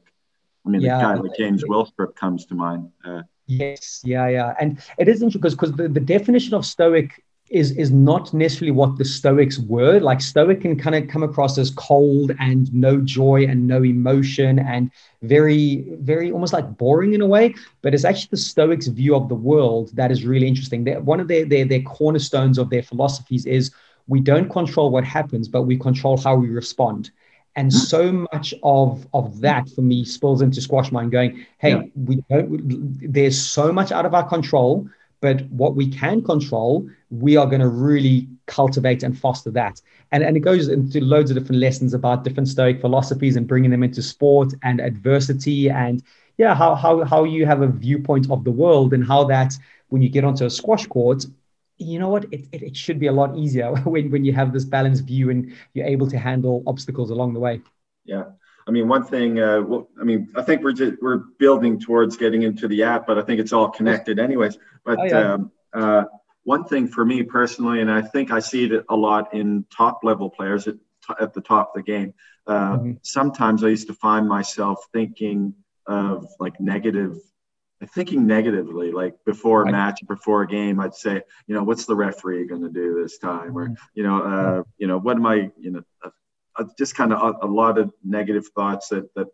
[0.66, 2.90] I mean, yeah, the guy like James Willstrop comes to mind.
[3.04, 7.22] Uh, yes, yeah, yeah, and it is interesting because because the, the definition of stoic
[7.50, 10.00] is is not necessarily what the Stoics were.
[10.00, 14.60] Like Stoic can kind of come across as cold and no joy and no emotion
[14.60, 17.54] and very, very almost like boring in a way.
[17.82, 20.84] But it's actually the Stoics' view of the world that is really interesting.
[20.84, 23.72] They're, one of their, their their cornerstones of their philosophies is
[24.08, 27.12] we don't control what happens, but we control how we respond.
[27.56, 27.78] And mm-hmm.
[27.78, 31.84] so much of of that for me spills into squash mind going, hey, yeah.
[31.96, 34.90] we don't there's so much out of our control
[35.24, 39.82] but what we can control, we are going to really cultivate and foster that.
[40.12, 43.72] And, and it goes into loads of different lessons about different Stoic philosophies and bringing
[43.72, 46.04] them into sport and adversity and
[46.38, 49.54] yeah, how, how, how you have a viewpoint of the world and how that
[49.88, 51.26] when you get onto a squash court,
[51.78, 54.52] you know what, it, it, it should be a lot easier when, when you have
[54.52, 57.62] this balanced view and you're able to handle obstacles along the way.
[58.04, 58.26] Yeah.
[58.68, 59.40] I mean, one thing.
[59.40, 63.06] Uh, well, I mean, I think we're just, we're building towards getting into the app,
[63.06, 64.58] but I think it's all connected, anyways.
[64.86, 65.34] But oh, yeah.
[65.34, 66.04] um, uh,
[66.44, 70.00] one thing for me personally, and I think I see it a lot in top
[70.04, 70.76] level players at,
[71.20, 72.14] at the top of the game.
[72.46, 72.92] Uh, mm-hmm.
[73.02, 75.54] Sometimes I used to find myself thinking
[75.86, 77.18] of like negative,
[77.94, 78.92] thinking negatively.
[78.92, 82.62] Like before a match, before a game, I'd say, you know, what's the referee going
[82.64, 83.74] to do this time, or mm-hmm.
[83.94, 86.10] you know, uh, you know, what am I, you know uh,
[86.78, 89.28] just kind of a, a, lot of negative thoughts that that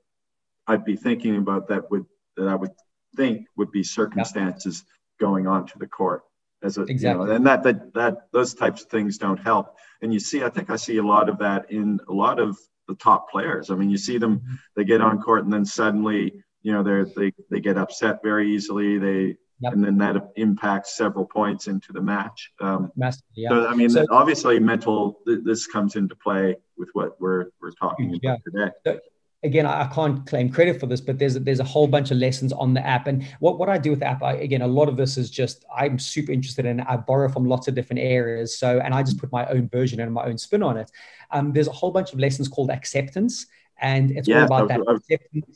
[0.67, 2.05] I'd be thinking about that would
[2.37, 2.71] that I would
[3.15, 5.25] think would be circumstances yeah.
[5.25, 6.23] going on to the court
[6.63, 7.23] as a exactly.
[7.23, 9.75] you know, and that that that those types of things don't help.
[10.01, 12.57] And you see, I think I see a lot of that in a lot of
[12.87, 13.69] the top players.
[13.69, 14.55] I mean, you see them, mm-hmm.
[14.75, 18.53] they get on court and then suddenly, you know, they're they they get upset very
[18.53, 18.97] easily.
[18.97, 19.73] They Yep.
[19.73, 22.51] and then that impacts several points into the match.
[22.61, 23.49] Um, Massively, yeah.
[23.49, 25.19] So I mean, so, obviously, mental.
[25.27, 28.35] Th- this comes into play with what we're we're talking about yeah.
[28.45, 28.71] today.
[28.85, 28.99] So,
[29.43, 32.17] again, I can't claim credit for this, but there's a, there's a whole bunch of
[32.17, 33.07] lessons on the app.
[33.07, 35.29] And what, what I do with the app, I, again, a lot of this is
[35.29, 36.79] just I'm super interested in.
[36.81, 39.99] I borrow from lots of different areas, so and I just put my own version
[39.99, 40.89] and my own spin on it.
[41.31, 43.45] Um, there's a whole bunch of lessons called acceptance,
[43.81, 44.79] and it's yeah, all about that.
[44.79, 45.01] Was,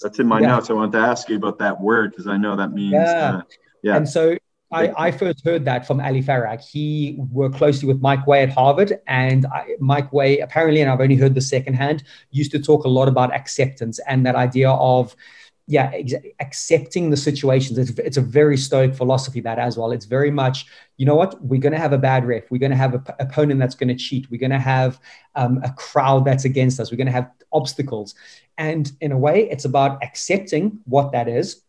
[0.02, 0.48] that's in my yeah.
[0.48, 0.70] notes.
[0.70, 2.94] I wanted to ask you about that word because I know that means.
[2.94, 3.38] Yeah.
[3.38, 3.42] Uh,
[3.84, 3.98] yeah.
[3.98, 4.38] And so
[4.72, 6.62] I, I, first heard that from Ali Farag.
[6.62, 11.00] He worked closely with Mike Way at Harvard, and I, Mike Way apparently, and I've
[11.00, 15.16] only heard the secondhand, used to talk a lot about acceptance and that idea of,
[15.68, 17.78] yeah, ex- accepting the situations.
[17.78, 19.92] It's, it's, a very stoic philosophy that as well.
[19.92, 20.66] It's very much,
[20.98, 23.02] you know what, we're going to have a bad ref, we're going to have an
[23.02, 25.00] p- opponent that's going to cheat, we're going to have
[25.36, 28.16] um, a crowd that's against us, we're going to have obstacles,
[28.58, 31.62] and in a way, it's about accepting what that is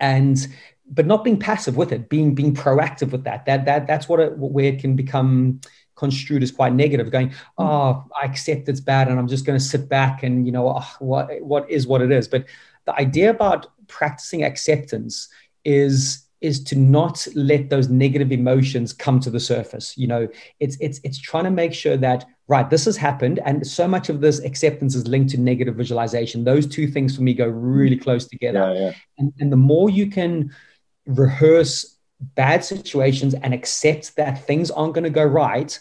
[0.00, 0.46] and
[0.88, 3.46] but not being passive with it, being being proactive with that.
[3.46, 5.60] That that that's what it, where it can become
[5.96, 7.10] construed as quite negative.
[7.10, 7.34] Going, hmm.
[7.58, 10.68] oh, I accept it's bad, and I'm just going to sit back and you know
[10.68, 12.28] oh, what what is what it is.
[12.28, 12.46] But
[12.86, 15.28] the idea about practicing acceptance
[15.64, 20.28] is is to not let those negative emotions come to the surface you know
[20.60, 24.10] it's it's it's trying to make sure that right this has happened and so much
[24.10, 27.96] of this acceptance is linked to negative visualization those two things for me go really
[27.96, 28.92] close together yeah, yeah.
[29.18, 30.54] And, and the more you can
[31.06, 35.78] rehearse bad situations and accept that things aren't going to go right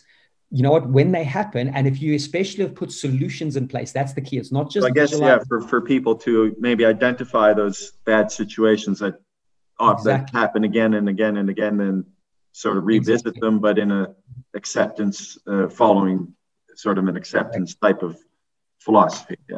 [0.51, 3.91] you know what when they happen and if you especially have put solutions in place
[3.91, 6.85] that's the key it's not just well, i guess yeah for, for people to maybe
[6.85, 9.15] identify those bad situations that,
[9.79, 10.31] oh, exactly.
[10.31, 12.05] that happen again and again and again and
[12.51, 13.41] sort of revisit exactly.
[13.41, 14.13] them but in a
[14.53, 16.33] acceptance uh, following
[16.75, 18.17] sort of an acceptance type of
[18.85, 19.35] philosophy.
[19.49, 19.57] Yeah.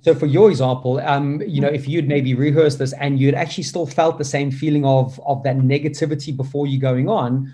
[0.00, 3.64] So for your example, um, you know, if you'd maybe rehearsed this and you'd actually
[3.64, 7.52] still felt the same feeling of of that negativity before you going on,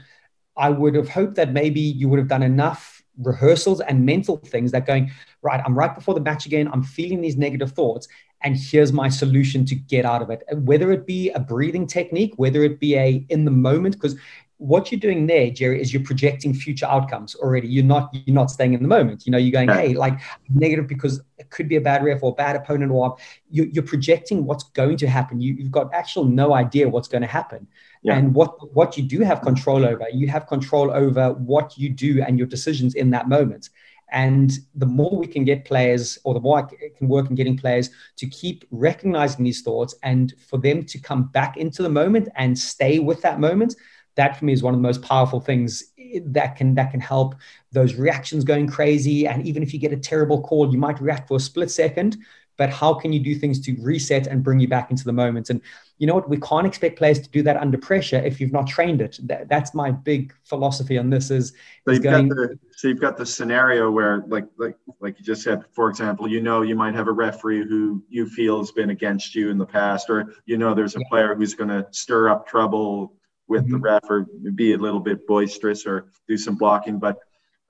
[0.56, 4.70] I would have hoped that maybe you would have done enough rehearsals and mental things
[4.70, 5.10] that going
[5.42, 5.60] right.
[5.66, 6.70] I'm right before the match again.
[6.72, 8.06] I'm feeling these negative thoughts,
[8.44, 10.44] and here's my solution to get out of it.
[10.52, 14.16] Whether it be a breathing technique, whether it be a in the moment, because
[14.58, 17.68] what you're doing there, Jerry, is you're projecting future outcomes already.
[17.68, 19.24] You're not you're not staying in the moment.
[19.24, 20.18] You know, you're going, hey, like
[20.48, 23.16] negative because it could be a bad ref or a bad opponent, or
[23.48, 25.40] you, you're projecting what's going to happen.
[25.40, 27.68] You, have got actual no idea what's going to happen.
[28.02, 28.16] Yeah.
[28.16, 32.22] And what what you do have control over, you have control over what you do
[32.22, 33.70] and your decisions in that moment.
[34.10, 37.58] And the more we can get players, or the more I can work in getting
[37.58, 42.28] players to keep recognizing these thoughts and for them to come back into the moment
[42.36, 43.76] and stay with that moment,
[44.18, 45.84] that for me is one of the most powerful things
[46.24, 47.34] that can that can help
[47.72, 49.26] those reactions going crazy.
[49.26, 52.18] And even if you get a terrible call you might react for a split second
[52.58, 55.48] but how can you do things to reset and bring you back into the moment?
[55.48, 55.62] And
[55.98, 56.28] you know what?
[56.28, 59.18] We can't expect players to do that under pressure if you've not trained it.
[59.22, 61.52] That, that's my big philosophy on this is,
[61.86, 65.24] so, you've going, got the, so you've got the scenario where like like like you
[65.24, 68.70] just said for example you know you might have a referee who you feel has
[68.72, 71.08] been against you in the past or you know there's a yeah.
[71.08, 73.14] player who's going to stir up trouble
[73.48, 73.72] with mm-hmm.
[73.72, 77.18] the ref or be a little bit boisterous or do some blocking, but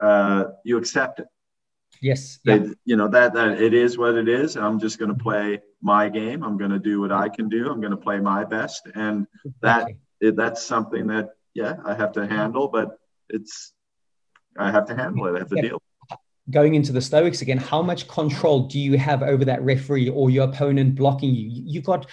[0.01, 1.27] uh, you accept it.
[2.01, 2.39] Yes.
[2.45, 2.67] They, yeah.
[2.85, 4.57] You know that that it is what it is.
[4.57, 6.43] I'm just going to play my game.
[6.45, 7.71] I'm going to do what I can do.
[7.71, 9.27] I'm going to play my best, and
[9.63, 9.89] that
[10.21, 12.69] it, that's something that yeah I have to handle.
[12.69, 13.73] But it's
[14.57, 15.37] I have to handle it.
[15.37, 15.63] I have to yeah.
[15.63, 15.83] deal.
[16.51, 20.31] Going into the Stoics again, how much control do you have over that referee or
[20.31, 21.63] your opponent blocking you?
[21.67, 22.07] You've got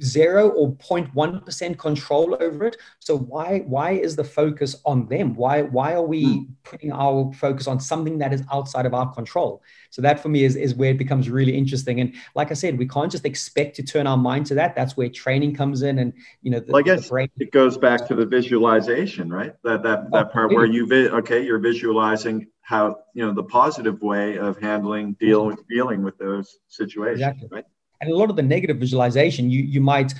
[0.00, 2.76] zero or 0.1% control over it.
[3.00, 5.34] So why why is the focus on them?
[5.34, 6.46] Why why are we mm.
[6.62, 9.62] putting our focus on something that is outside of our control?
[9.90, 12.00] So that for me is, is where it becomes really interesting.
[12.00, 14.74] And like i said we can't just expect to turn our mind to that.
[14.74, 17.76] That's where training comes in and you know the, well, i guess brain- it goes
[17.78, 19.54] back to the visualization right?
[19.64, 23.42] That that, that oh, part where you vi- okay you're visualizing how you know the
[23.42, 27.48] positive way of handling dealing dealing with those situations exactly.
[27.50, 27.64] right
[28.02, 30.12] and a lot of the negative visualization, you you might,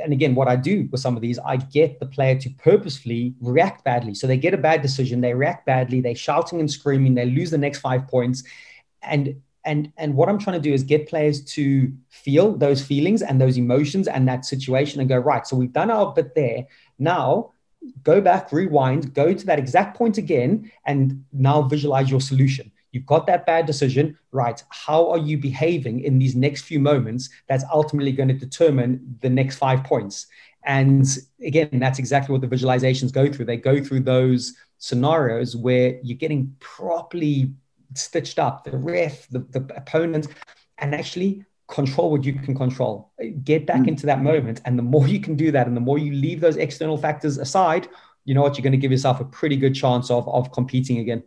[0.00, 3.34] and again, what I do with some of these, I get the player to purposefully
[3.40, 4.14] react badly.
[4.14, 7.50] So they get a bad decision, they react badly, they're shouting and screaming, they lose
[7.50, 8.44] the next five points,
[9.02, 13.20] and and and what i'm trying to do is get players to feel those feelings
[13.20, 16.66] and those emotions and that situation and go right so we've done our bit there.
[16.98, 17.52] Now
[18.02, 23.06] go back rewind go to that exact point again and now visualize your solution You've
[23.06, 24.62] got that bad decision, right?
[24.70, 29.30] How are you behaving in these next few moments that's ultimately going to determine the
[29.30, 30.26] next five points?
[30.64, 31.06] And
[31.42, 33.46] again, that's exactly what the visualizations go through.
[33.46, 37.52] They go through those scenarios where you're getting properly
[37.94, 40.28] stitched up, the ref, the, the opponent,
[40.78, 43.12] and actually control what you can control.
[43.44, 43.88] Get back mm.
[43.88, 44.60] into that moment.
[44.64, 47.38] And the more you can do that, and the more you leave those external factors
[47.38, 47.88] aside,
[48.24, 50.98] you know what, you're going to give yourself a pretty good chance of, of competing
[50.98, 51.22] again.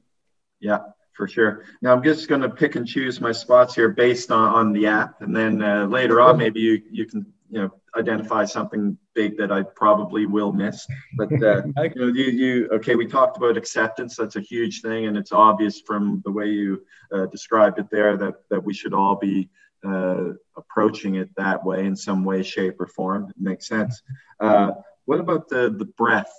[0.60, 0.80] Yeah,
[1.16, 1.66] for sure.
[1.82, 4.88] Now I'm just going to pick and choose my spots here based on, on the
[4.88, 5.22] app.
[5.22, 9.52] And then uh, later on, maybe you, you can, you know, identify something big that
[9.52, 10.88] I probably will miss.
[11.18, 14.16] But uh, you, know, you, you, okay, we talked about acceptance.
[14.16, 18.18] That's a huge thing, and it's obvious from the way you uh, described it there
[18.18, 19.50] that that we should all be
[19.86, 23.30] uh, approaching it that way in some way, shape, or form.
[23.30, 24.02] It makes sense.
[24.40, 24.72] Uh,
[25.06, 26.32] what about the the breath?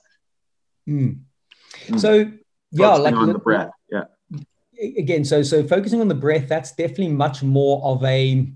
[0.89, 1.21] Mm.
[1.97, 2.33] So
[2.71, 3.71] yeah, like on the breath.
[4.99, 8.53] Again, so so focusing on the breath, that's definitely much more of a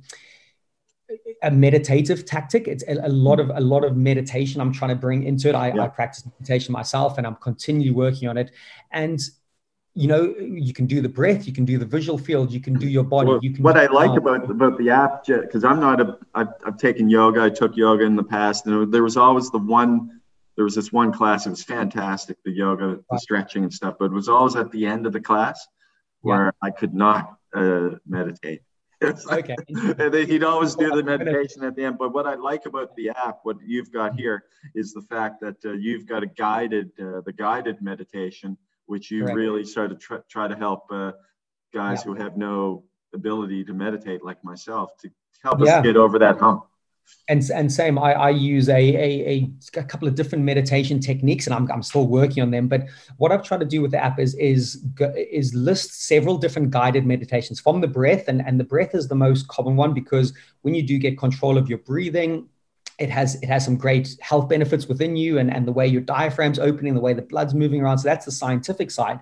[1.42, 2.68] a meditative tactic.
[2.68, 5.54] It's a, a, lot of a lot of meditation I'm trying to bring into it.
[5.54, 5.84] I, yeah.
[5.84, 8.50] I practice meditation myself, and I'm continually working on it.
[8.90, 9.20] And
[9.94, 12.74] you know, you can do the breath, you can do the visual field, you can
[12.74, 13.30] do your body.
[13.30, 16.18] Well, you can what I like um, about about the app, because I'm not a,
[16.34, 19.58] I've, I've taken yoga, I took yoga in the past, and there was always the
[19.58, 20.20] one,
[20.54, 24.06] there was this one class, it was fantastic, the yoga, the stretching and stuff, but
[24.06, 25.66] it was always at the end of the class
[26.20, 26.50] where yeah.
[26.62, 28.62] I could not uh, meditate.
[29.02, 29.56] okay.
[29.68, 31.98] and he'd always do the meditation at the end.
[31.98, 35.56] But what I like about the app, what you've got here, is the fact that
[35.64, 39.36] uh, you've got a guided, uh, the guided meditation which you Correct.
[39.36, 41.12] really start to try, try to help uh,
[41.72, 42.04] guys yeah.
[42.04, 45.10] who have no ability to meditate like myself to
[45.42, 46.64] help us get over that hump
[47.28, 51.54] and and same I, I use a, a, a couple of different meditation techniques and
[51.54, 52.68] I'm, I'm still working on them.
[52.68, 52.86] But
[53.18, 57.06] what I've tried to do with the app is is is list several different guided
[57.06, 58.28] meditations from the breath.
[58.28, 61.58] And and the breath is the most common one because when you do get control
[61.58, 62.48] of your breathing
[62.98, 66.02] it has it has some great health benefits within you and, and the way your
[66.02, 67.98] diaphragm's opening the way the blood's moving around.
[67.98, 69.20] So that's the scientific side.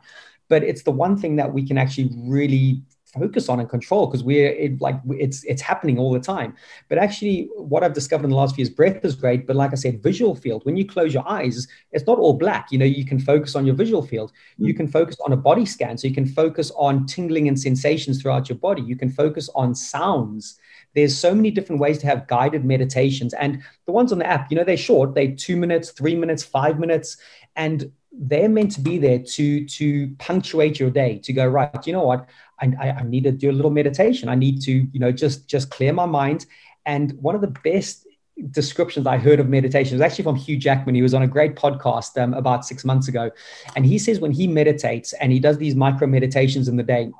[0.49, 4.25] But it's the one thing that we can actually really focus on and control because
[4.25, 6.55] we're it, like it's it's happening all the time
[6.89, 9.73] but actually what i've discovered in the last few years breath is great but like
[9.73, 12.85] i said visual field when you close your eyes it's not all black you know
[12.85, 14.77] you can focus on your visual field you mm.
[14.77, 18.49] can focus on a body scan so you can focus on tingling and sensations throughout
[18.49, 20.59] your body you can focus on sounds
[20.97, 23.35] there's so many different ways to have guided meditations.
[23.35, 26.43] And the ones on the app, you know, they're short, they two minutes, three minutes,
[26.43, 27.19] five minutes.
[27.55, 31.93] And they're meant to be there to to punctuate your day to go right you
[31.93, 32.27] know what
[32.61, 35.71] I, I need to do a little meditation i need to you know just just
[35.71, 36.47] clear my mind
[36.87, 38.07] and one of the best
[38.51, 40.95] descriptions I heard of meditation was actually from Hugh Jackman.
[40.95, 43.31] He was on a great podcast um, about six months ago.
[43.75, 47.11] And he says when he meditates and he does these micro meditations in the day,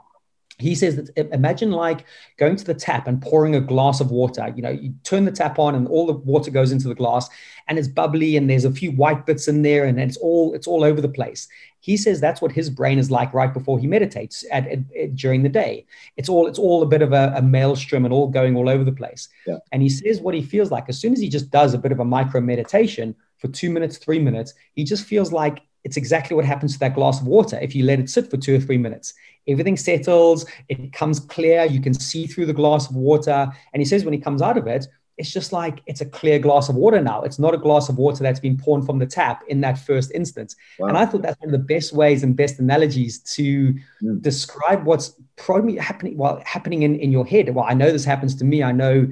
[0.59, 2.07] he says that imagine like
[2.39, 4.53] going to the tap and pouring a glass of water.
[4.57, 7.29] You know you turn the tap on and all the water goes into the glass
[7.69, 10.67] and it's bubbly and there's a few white bits in there and it's all it's
[10.67, 11.49] all over the place.
[11.81, 15.15] He says that's what his brain is like right before he meditates at, at, at
[15.15, 15.87] during the day.
[16.17, 18.83] It's all it's all a bit of a, a, maelstrom and all going all over
[18.83, 19.29] the place.
[19.47, 19.59] Yeah.
[19.73, 21.93] and he says what he feels like as soon as he just does a bit
[21.93, 26.35] of a micro meditation for two minutes three minutes he just feels like it's exactly
[26.37, 28.61] what happens to that glass of water if you let it sit for two or
[28.61, 29.15] three minutes
[29.49, 33.49] everything settles, it comes clear, you can see through the glass of water.
[33.73, 34.87] And he says when he comes out of it,
[35.19, 37.23] it's just like it's a clear glass of water now.
[37.23, 40.13] It's not a glass of water that's been poured from the tap in that first
[40.13, 40.55] instance.
[40.79, 40.89] Wow.
[40.89, 44.21] And I thought that's one of the best ways and best analogies to mm.
[44.21, 47.55] describe what's probably happening well happening in, in your head.
[47.55, 48.63] Well, I know this happens to me.
[48.63, 49.09] I know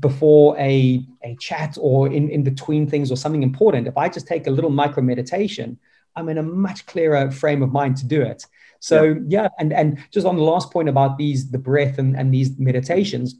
[0.00, 4.26] before a, a chat or in, in between things or something important, if I just
[4.26, 5.78] take a little micro meditation,
[6.16, 8.46] I'm in a much clearer frame of mind to do it.
[8.80, 9.14] So yeah.
[9.28, 12.58] yeah, and and just on the last point about these the breath and, and these
[12.58, 13.36] meditations,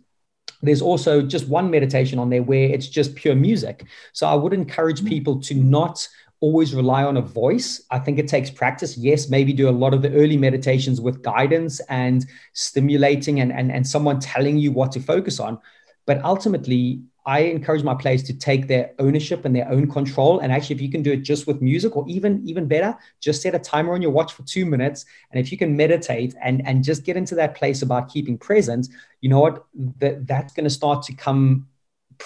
[0.62, 3.85] there's also just one meditation on there where it's just pure music.
[4.12, 5.08] So I would encourage mm.
[5.08, 6.06] people to not
[6.40, 7.82] always rely on a voice.
[7.90, 8.96] I think it takes practice.
[8.96, 13.70] Yes, maybe do a lot of the early meditations with guidance and stimulating and, and,
[13.70, 15.58] and someone telling you what to focus on.
[16.04, 20.40] But ultimately, I encourage my players to take their ownership and their own control.
[20.40, 23.42] And actually, if you can do it just with music, or even even better, just
[23.42, 25.04] set a timer on your watch for two minutes.
[25.30, 28.88] And if you can meditate and and just get into that place about keeping present,
[29.20, 29.64] you know what?
[29.98, 31.68] That that's going to start to come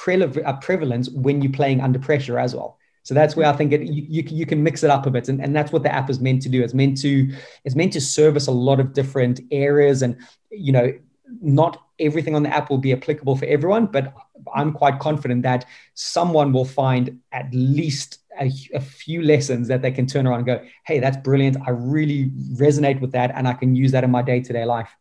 [0.08, 2.78] uh, prevalent when you're playing under pressure as well.
[3.02, 5.28] So that's where I think it, you, you, you can mix it up a bit,
[5.28, 6.62] and, and that's what the app is meant to do.
[6.64, 7.32] It's meant to
[7.64, 10.16] it's meant to service a lot of different areas, and
[10.50, 10.92] you know
[11.40, 14.14] not everything on the app will be applicable for everyone, but
[14.54, 15.64] I'm quite confident that
[15.94, 20.46] someone will find at least a, a, few lessons that they can turn around and
[20.46, 21.56] go, hey, that's brilliant.
[21.66, 24.64] I really resonate with that and I can use that in my day to day
[24.64, 24.94] life.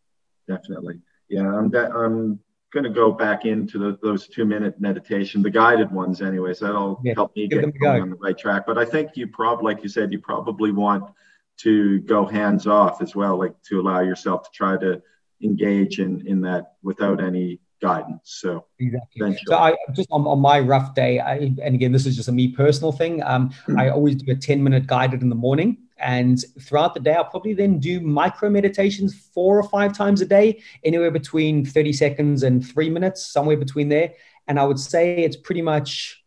[0.47, 1.01] Definitely.
[1.27, 2.39] Yeah, I'm, de- I'm
[2.71, 6.59] going to go back into the, those two minute meditation, the guided ones, anyways.
[6.59, 8.01] That'll yeah, help me get going go.
[8.01, 8.65] on the right track.
[8.65, 11.09] But I think you probably, like you said, you probably want
[11.57, 15.01] to go hands off as well, like to allow yourself to try to
[15.45, 18.21] engage in in that without any guidance.
[18.23, 19.21] So exactly.
[19.21, 19.45] Eventually.
[19.47, 22.31] So I just on, on my rough day, I, and again, this is just a
[22.31, 23.21] me personal thing.
[23.23, 23.79] Um, mm-hmm.
[23.79, 25.77] I always do a 10 minute guided in the morning.
[25.97, 30.25] And throughout the day, I'll probably then do micro meditations four or five times a
[30.25, 34.13] day, anywhere between 30 seconds and three minutes, somewhere between there.
[34.47, 36.24] And I would say it's pretty much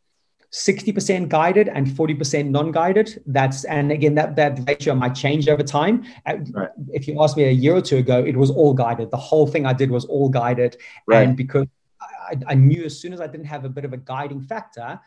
[0.53, 6.05] 60% guided and 40% non-guided that's and again that that ratio might change over time
[6.24, 6.70] uh, right.
[6.88, 9.46] if you asked me a year or two ago it was all guided the whole
[9.46, 10.76] thing i did was all guided
[11.07, 11.28] right.
[11.28, 11.66] and because
[12.01, 14.99] I, I, knew as soon as i didn't have a bit of a guiding factor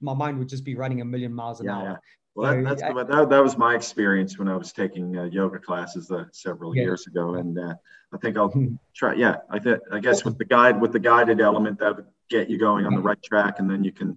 [0.00, 1.96] my mind would just be running a million miles an yeah, hour yeah.
[2.36, 5.58] Well, that, that's I, that, that was my experience when I was taking uh, yoga
[5.58, 6.84] classes uh, several yeah.
[6.84, 7.74] years ago, and uh,
[8.14, 8.76] I think I'll hmm.
[8.94, 9.14] try.
[9.14, 12.48] Yeah, I th- I guess with the guide, with the guided element, that would get
[12.48, 14.16] you going on the right track, and then you can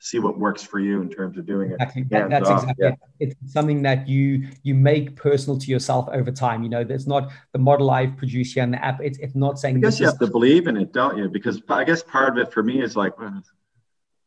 [0.00, 1.74] see what works for you in terms of doing it.
[1.74, 2.02] Exactly.
[2.10, 2.94] That, that's uh, exactly yeah.
[3.20, 3.36] it.
[3.42, 6.62] It's something that you you make personal to yourself over time.
[6.62, 9.00] You know, there's not the model I've produced here in the app.
[9.02, 9.76] It's it's not saying.
[9.76, 11.28] I guess you have to believe in it, don't you?
[11.28, 13.12] Because I guess part of it for me is like,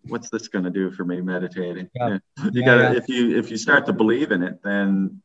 [0.03, 1.89] what's this going to do for me meditating?
[1.95, 2.19] Yeah.
[2.43, 5.21] You yeah, got to if you if you start to believe in it, then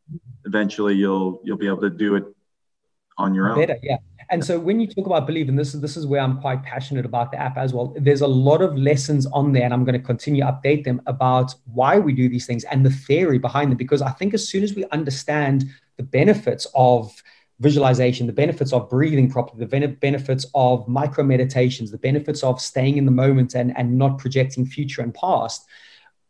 [0.46, 2.24] eventually you'll you'll be able to do it
[3.18, 3.58] on your own.
[3.58, 3.98] Better, yeah.
[4.30, 6.62] And so when you talk about believe, and this is this is where I'm quite
[6.62, 7.94] passionate about the app as well.
[7.96, 11.00] There's a lot of lessons on there, and I'm going to continue to update them
[11.06, 13.78] about why we do these things and the theory behind them.
[13.78, 15.64] Because I think as soon as we understand
[15.96, 17.22] the benefits of
[17.60, 22.98] visualization, the benefits of breathing properly, the benefits of micro meditations, the benefits of staying
[22.98, 25.66] in the moment and, and not projecting future and past,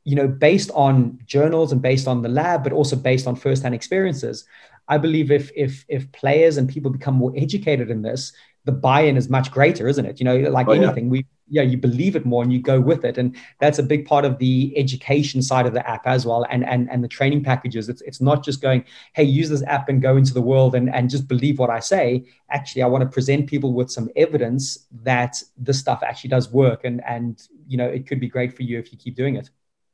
[0.05, 3.75] you know, based on journals and based on the lab, but also based on firsthand
[3.75, 4.47] experiences,
[4.89, 8.33] I believe if if if players and people become more educated in this,
[8.65, 10.21] the buy-in is much greater, isn't it?
[10.21, 11.11] You know, like oh, anything, yeah.
[11.11, 14.07] we yeah, you believe it more and you go with it, and that's a big
[14.07, 17.45] part of the education side of the app as well, and and and the training
[17.45, 17.89] packages.
[17.89, 18.85] It's it's not just going,
[19.15, 21.81] hey, use this app and go into the world and and just believe what I
[21.81, 22.25] say.
[22.51, 26.85] Actually, I want to present people with some evidence that this stuff actually does work,
[26.85, 29.51] and and you know, it could be great for you if you keep doing it.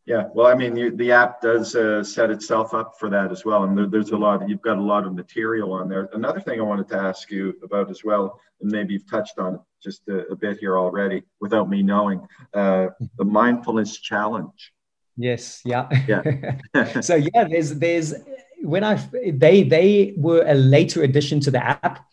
[0.07, 3.47] Yeah, well, I mean, you, the app does uh, set itself up for that as
[3.47, 4.47] well, and there, there's a lot.
[4.47, 6.11] You've got a lot of material on there.
[6.13, 9.55] Another thing I wanted to ask you about as well, and maybe you've touched on
[9.55, 14.73] it just a, a bit here already, without me knowing, uh, the mindfulness challenge.
[15.17, 15.63] Yes.
[15.65, 15.89] Yeah.
[16.07, 17.01] Yeah.
[17.01, 18.15] so yeah, there's there's
[18.63, 18.97] when I
[19.33, 22.05] they they were a later addition to the app,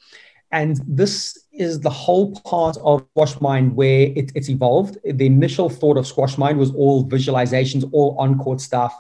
[0.52, 4.98] and this is the whole part of Squash Mind where it, it's evolved.
[5.04, 8.98] The initial thought of Squash Mind was all visualizations, all on court stuff.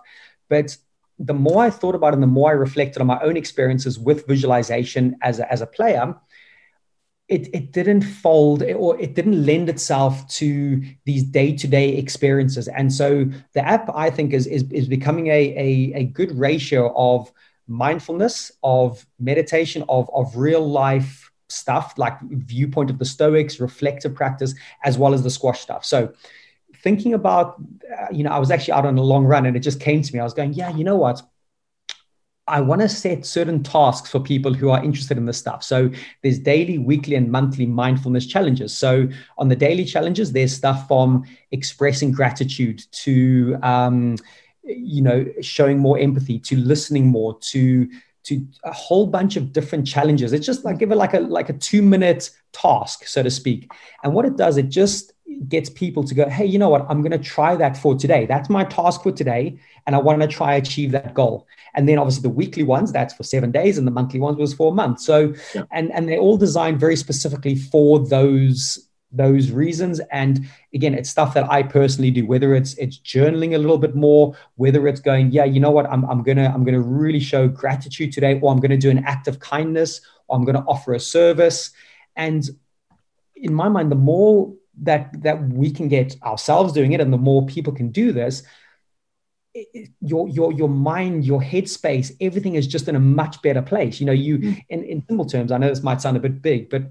[0.49, 0.78] But
[1.20, 3.99] the more I thought about it and the more I reflected on my own experiences
[3.99, 6.16] with visualization as a, as a player,
[7.28, 12.68] it, it didn't fold or it didn't lend itself to these day-to-day experiences.
[12.68, 16.93] And so the app, I think, is, is, is becoming a, a, a good ratio
[16.95, 17.32] of
[17.68, 24.56] mindfulness, of meditation, of, of real life stuff like viewpoint of the Stoics, reflective practice,
[24.84, 25.86] as well as the squash stuff.
[25.86, 26.14] So
[26.78, 27.62] thinking about,
[27.99, 30.02] uh, you know, I was actually out on a long run and it just came
[30.02, 30.20] to me.
[30.20, 31.22] I was going, yeah, you know what?
[32.47, 35.64] I want to set certain tasks for people who are interested in this stuff.
[35.64, 35.89] So
[36.22, 38.76] there's daily, weekly, and monthly mindfulness challenges.
[38.76, 44.18] So on the daily challenges, there's stuff from expressing gratitude to, um,
[44.64, 47.88] you know, showing more empathy, to listening more, to
[48.24, 50.34] to a whole bunch of different challenges.
[50.34, 53.72] It's just like give it like a like a two minute task, so to speak.
[54.03, 55.13] And what it does, it just
[55.47, 56.86] gets people to go, hey, you know what?
[56.89, 58.26] I'm going to try that for today.
[58.26, 61.47] That's my task for today, and I want to try achieve that goal.
[61.74, 64.53] And then obviously the weekly ones, that's for seven days, and the monthly ones was
[64.53, 64.99] for a month.
[64.99, 65.63] So, yeah.
[65.72, 69.99] and and they're all designed very specifically for those those reasons.
[70.12, 73.95] And again it's stuff that i personally do whether it's it's journaling a little bit
[73.95, 75.86] more whether it's going yeah you know what?
[75.89, 79.28] I'm, I'm gonna i'm gonna really show gratitude today or i'm gonna do an act
[79.28, 81.72] of kindness or i'm gonna offer a service.
[82.16, 82.47] And
[83.36, 87.18] in my mind the more that that we can get ourselves doing it and the
[87.18, 88.43] more people can do this
[89.53, 93.99] it, your your your mind your headspace everything is just in a much better place.
[93.99, 94.64] You know you mm.
[94.70, 96.84] in, in simple terms i know this might sound a bit big but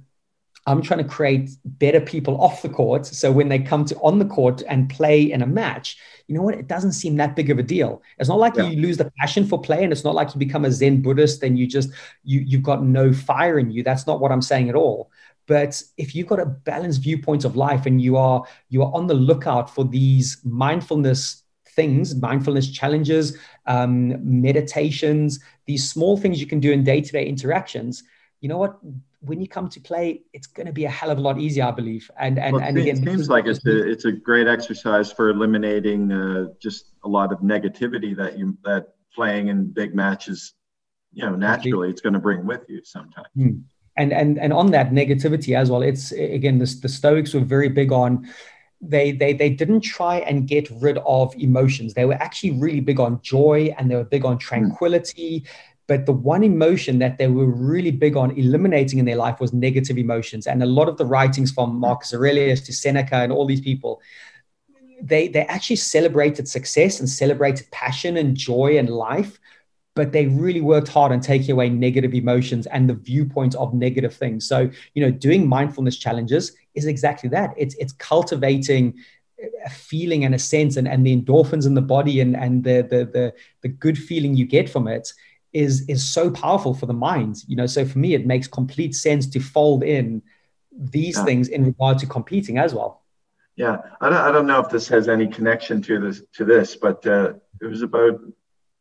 [0.71, 3.07] I'm trying to create better people off the court.
[3.07, 6.43] So when they come to on the court and play in a match, you know
[6.43, 6.55] what?
[6.55, 8.03] It doesn't seem that big of a deal.
[8.19, 8.69] It's not like yeah.
[8.69, 11.43] you lose the passion for play, and it's not like you become a Zen Buddhist
[11.43, 11.91] and you just
[12.25, 13.83] you you've got no fire in you.
[13.83, 15.11] That's not what I'm saying at all.
[15.51, 19.09] but if you've got a balanced viewpoint of life and you are you are on
[19.09, 26.61] the lookout for these mindfulness things mindfulness challenges um, meditations these small things you can
[26.61, 28.05] do in day-to-day interactions
[28.41, 28.79] you know what
[29.23, 31.65] when you come to play, it's going to be a hell of a lot easier,
[31.65, 32.11] I believe.
[32.19, 35.29] And and, well, and again, it seems like it's a, it's a great exercise for
[35.29, 40.55] eliminating uh, just a lot of negativity that you that playing in big matches,
[41.13, 43.29] you know, naturally it's going to bring with you sometimes.
[43.37, 43.63] Mm.
[43.97, 47.69] And and and on that negativity as well, it's again the the Stoics were very
[47.69, 48.29] big on.
[48.83, 51.93] They, they they didn't try and get rid of emotions.
[51.93, 54.39] They were actually really big on joy and they were big on hmm.
[54.39, 55.45] tranquility.
[55.91, 59.53] But the one emotion that they were really big on eliminating in their life was
[59.53, 60.47] negative emotions.
[60.47, 64.01] And a lot of the writings from Marcus Aurelius to Seneca and all these people,
[65.03, 69.41] they, they actually celebrated success and celebrated passion and joy and life,
[69.97, 74.15] but they really worked hard on taking away negative emotions and the viewpoint of negative
[74.15, 74.47] things.
[74.47, 77.53] So, you know, doing mindfulness challenges is exactly that.
[77.57, 78.95] It's it's cultivating
[79.67, 82.87] a feeling and a sense and, and the endorphins in the body and, and the,
[82.89, 85.13] the the the good feeling you get from it
[85.53, 87.67] is is so powerful for the mind you know?
[87.67, 90.23] So for me it makes complete sense to fold in
[90.73, 91.25] these yeah.
[91.25, 93.03] things in regard to competing as well.
[93.57, 93.79] Yeah.
[94.01, 97.07] I don't, I don't know if this has any connection to this to this but
[97.07, 98.21] uh, it was about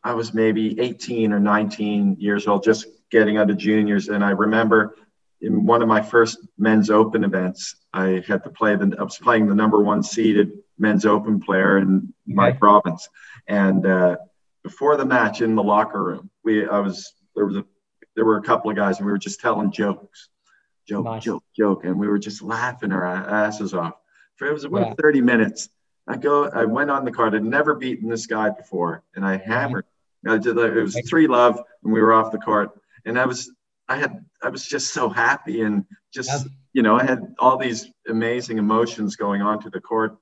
[0.04, 4.10] i was maybe 18 or 19 years old just getting out of juniors.
[4.10, 4.96] And i remember
[5.42, 9.18] in one of my first men's open events i had to play the i was
[9.18, 12.58] playing the number one seeded men's open player in my okay.
[12.58, 13.08] province.
[13.48, 14.18] And uh,
[14.64, 17.66] before the match in the locker room, we I was there was a
[18.16, 20.30] there were a couple of guys and we were just telling jokes,
[20.88, 21.24] joke, nice.
[21.24, 23.94] joke, joke, and we were just laughing our asses off.
[24.36, 24.94] For it was about yeah.
[25.02, 25.70] 30 minutes.
[26.08, 27.36] I go, I went on the card.
[27.36, 29.86] I'd never beaten this guy before, and I hammered.
[30.28, 32.72] I did it was three love, and we were off the court.
[33.06, 33.52] And I was,
[33.88, 37.88] I had, I was just so happy, and just you know, I had all these
[38.08, 40.18] amazing emotions going on to the court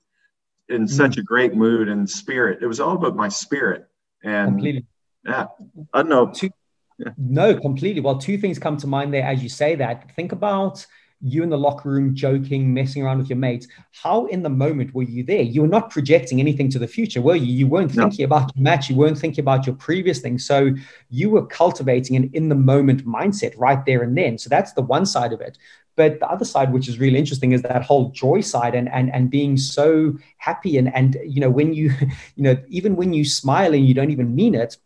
[0.70, 0.90] in mm.
[0.90, 2.60] such a great mood and spirit.
[2.62, 3.88] It was all about my spirit
[4.24, 4.86] and completely.
[5.28, 5.48] Yeah,
[5.94, 6.28] I know.
[6.28, 6.50] Two,
[6.98, 7.12] yeah.
[7.18, 8.02] No, completely.
[8.02, 10.12] Well, two things come to mind there as you say that.
[10.16, 10.86] Think about
[11.20, 13.68] you in the locker room joking, messing around with your mates.
[13.92, 15.42] How in the moment were you there?
[15.42, 17.52] You were not projecting anything to the future, were you?
[17.52, 18.36] You weren't thinking no.
[18.36, 18.90] about your match.
[18.90, 20.38] You weren't thinking about your previous thing.
[20.38, 20.72] So
[21.10, 24.38] you were cultivating an in the moment mindset right there and then.
[24.38, 25.58] So that's the one side of it.
[25.96, 29.12] But the other side, which is really interesting, is that whole joy side and and
[29.12, 31.92] and being so happy and and you know when you
[32.36, 34.78] you know even when you smile and you don't even mean it,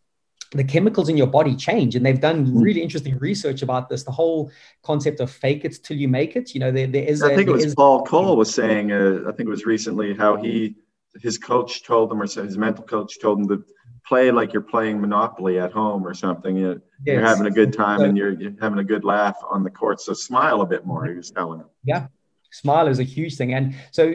[0.51, 2.59] the chemicals in your body change and they've done hmm.
[2.59, 4.51] really interesting research about this the whole
[4.83, 6.53] concept of fake it till you make it.
[6.53, 9.21] You know there, there is i think it was is, Paul Coll was saying uh,
[9.27, 10.75] i think it was recently how he
[11.21, 13.63] his coach told him or his mental coach told him to
[14.05, 16.55] play like you're playing monopoly at home or something.
[16.57, 17.13] You know, yes.
[17.13, 20.01] you're having a good time and you're, you're, having a good laugh on the court.
[20.01, 21.67] So smile a bit more he was telling him.
[21.83, 22.07] Yeah.
[22.51, 23.53] Smile is a huge thing.
[23.53, 24.13] And so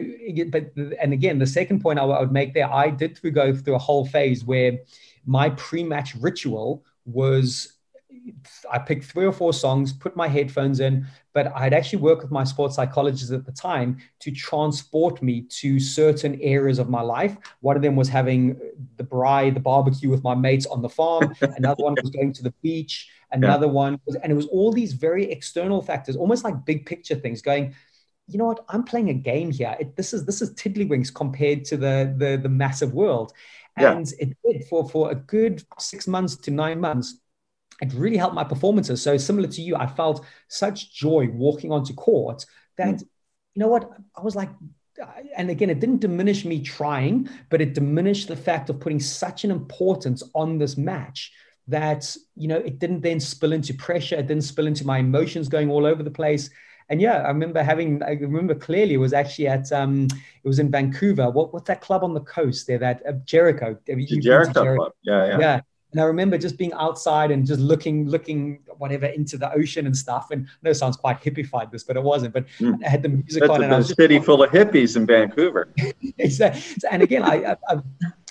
[0.51, 0.71] but
[1.01, 3.79] and again the second point I would make there i did through go through a
[3.79, 4.77] whole phase where
[5.27, 7.73] my pre-match ritual was
[8.71, 12.31] I picked three or four songs, put my headphones in, but I'd actually worked with
[12.31, 17.37] my sports psychologist at the time to transport me to certain areas of my life.
[17.61, 18.59] One of them was having
[18.97, 21.33] the bride, the barbecue with my mates on the farm.
[21.41, 23.09] Another one was going to the beach.
[23.31, 23.73] Another yeah.
[23.73, 27.41] one was, and it was all these very external factors, almost like big picture things
[27.41, 27.75] going,
[28.27, 29.75] you know what, I'm playing a game here.
[29.79, 33.31] It, this is this is tiddlywinks compared to the the, the massive world.
[33.77, 34.27] And yeah.
[34.27, 37.19] it did for, for a good six months to nine months.
[37.81, 39.01] It really helped my performances.
[39.01, 42.43] So similar to you, I felt such joy walking onto court
[42.77, 43.01] that, mm.
[43.53, 44.49] you know what, I was like,
[45.35, 49.43] and again, it didn't diminish me trying, but it diminished the fact of putting such
[49.43, 51.31] an importance on this match
[51.67, 55.49] that you know it didn't then spill into pressure it didn't spill into my emotions
[55.49, 56.49] going all over the place
[56.89, 60.07] and yeah, I remember having, I remember clearly it was actually at, um,
[60.43, 61.29] it was in Vancouver.
[61.29, 62.77] What, what's that club on the coast there?
[62.77, 63.77] That uh, Jericho.
[63.85, 64.93] Jericho, Jericho Club.
[65.03, 65.39] Yeah, yeah.
[65.39, 65.61] Yeah.
[65.93, 69.95] And I remember just being outside and just looking, looking whatever into the ocean and
[69.95, 70.31] stuff.
[70.31, 72.33] And I know it sounds quite hippified this, but it wasn't.
[72.33, 72.77] But mm.
[72.85, 73.61] I had the music That's on.
[73.61, 75.73] A, and I was city full of hippies in Vancouver.
[76.17, 76.61] exactly.
[76.91, 77.81] And again, I, I, I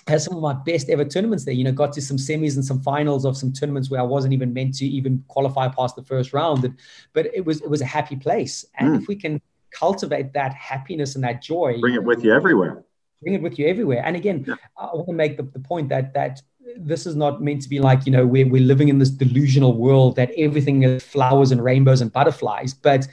[0.07, 1.53] had some of my best ever tournaments there.
[1.53, 4.33] You know, got to some semis and some finals of some tournaments where I wasn't
[4.33, 6.63] even meant to even qualify past the first round.
[6.63, 6.77] And,
[7.13, 8.65] but it was it was a happy place.
[8.77, 9.01] And mm.
[9.01, 9.41] if we can
[9.71, 12.83] cultivate that happiness and that joy, bring it with you everywhere.
[13.21, 14.03] Bring it with you everywhere.
[14.05, 14.55] And again, yeah.
[14.77, 16.41] I want to make the, the point that that
[16.77, 19.73] this is not meant to be like you know we're we're living in this delusional
[19.73, 23.07] world that everything is flowers and rainbows and butterflies, but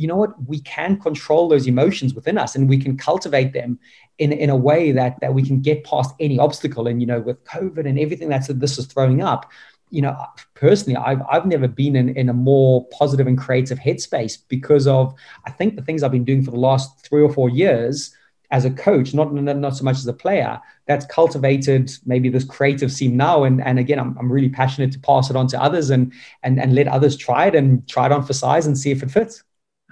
[0.00, 3.78] you know what we can control those emotions within us and we can cultivate them
[4.18, 7.20] in, in a way that that we can get past any obstacle and you know
[7.20, 9.50] with covid and everything that's this is throwing up
[9.90, 10.16] you know,
[10.54, 15.14] personally, I've, I've never been in, in a more positive and creative headspace because of,
[15.44, 18.14] I think, the things I've been doing for the last three or four years
[18.52, 22.90] as a coach, not, not so much as a player, that's cultivated maybe this creative
[22.90, 23.44] seam now.
[23.44, 26.60] And, and again, I'm, I'm really passionate to pass it on to others and, and,
[26.60, 29.10] and let others try it and try it on for size and see if it
[29.10, 29.42] fits.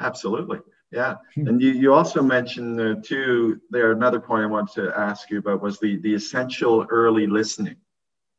[0.00, 0.58] Absolutely.
[0.90, 1.16] Yeah.
[1.34, 1.48] Hmm.
[1.48, 5.38] And you, you also mentioned uh, too, there, another point I wanted to ask you
[5.38, 7.76] about was the, the essential early listening.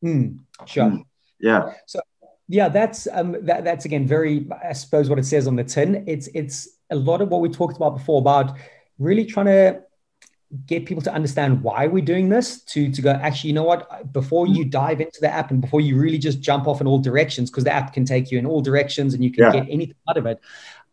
[0.03, 0.85] Mm, sure.
[0.85, 1.05] Mm,
[1.39, 1.73] yeah.
[1.85, 2.01] So,
[2.47, 6.03] yeah, that's um, that, that's again very, I suppose, what it says on the tin.
[6.07, 8.57] It's it's a lot of what we talked about before about
[8.97, 9.81] really trying to
[10.65, 14.11] get people to understand why we're doing this to to go actually you know what
[14.11, 16.97] before you dive into the app and before you really just jump off in all
[16.97, 19.51] directions because the app can take you in all directions and you can yeah.
[19.51, 20.39] get anything out of it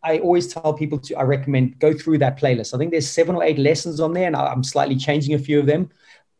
[0.03, 2.74] i always tell people to i recommend go through that playlist.
[2.74, 5.59] I think there's seven or eight lessons on there and i'm slightly changing a few
[5.59, 5.90] of them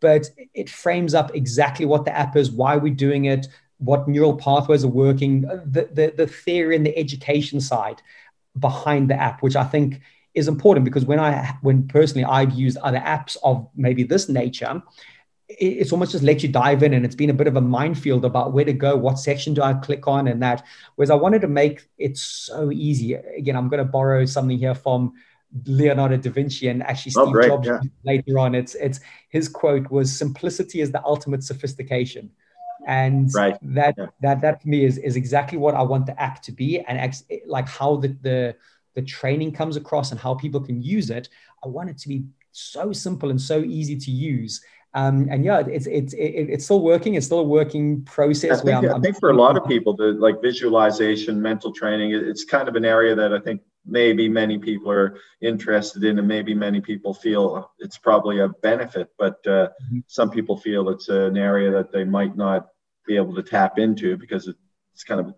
[0.01, 3.47] but it frames up exactly what the app is why we're doing it
[3.79, 8.01] what neural pathways are working the the, the theory and the education side
[8.59, 10.01] behind the app which i think
[10.37, 14.83] is important because when I when personally I've used other apps of maybe this nature,
[15.49, 18.25] it's almost just let you dive in and it's been a bit of a minefield
[18.25, 20.65] about where to go, what section do I click on and that.
[20.97, 23.15] Whereas I wanted to make it so easy.
[23.15, 25.13] Again, I'm going to borrow something here from
[25.65, 27.81] Leonardo da Vinci and actually oh, Steve oh, Jobs yeah.
[28.05, 28.55] later on.
[28.55, 32.31] It's it's his quote was simplicity is the ultimate sophistication.
[32.87, 33.57] And right.
[33.63, 34.07] that yeah.
[34.21, 36.99] that that for me is is exactly what I want the app to be and
[36.99, 38.57] ex- like how the the
[38.95, 41.29] the training comes across and how people can use it.
[41.65, 44.63] I want it to be so simple and so easy to use.
[44.97, 47.15] Um, and yeah, it's it's it, it's still working.
[47.15, 48.61] It's still a working process.
[48.61, 52.13] I think, I'm, I think for a lot of people, the like visualization, mental training,
[52.13, 56.27] it's kind of an area that I think maybe many people are interested in, and
[56.27, 59.11] maybe many people feel it's probably a benefit.
[59.19, 59.99] But uh, mm-hmm.
[60.07, 62.69] some people feel it's an area that they might not
[63.07, 64.49] be able to tap into because
[64.95, 65.35] it's kind of a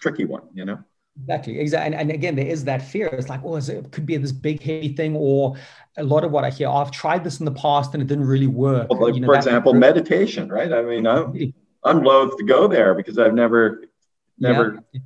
[0.00, 0.78] tricky one, you know.
[1.22, 1.86] Exactly, exactly.
[1.86, 3.06] And, and again, there is that fear.
[3.08, 5.56] It's like, oh, it could be this big heavy thing, or
[5.96, 6.68] a lot of what I hear.
[6.68, 8.88] Oh, I've tried this in the past and it didn't really work.
[8.90, 10.72] Well, like, you know, for example, meditation, right?
[10.72, 11.54] I mean, I'm,
[11.84, 13.84] I'm loath to go there because I've never,
[14.38, 15.00] never yeah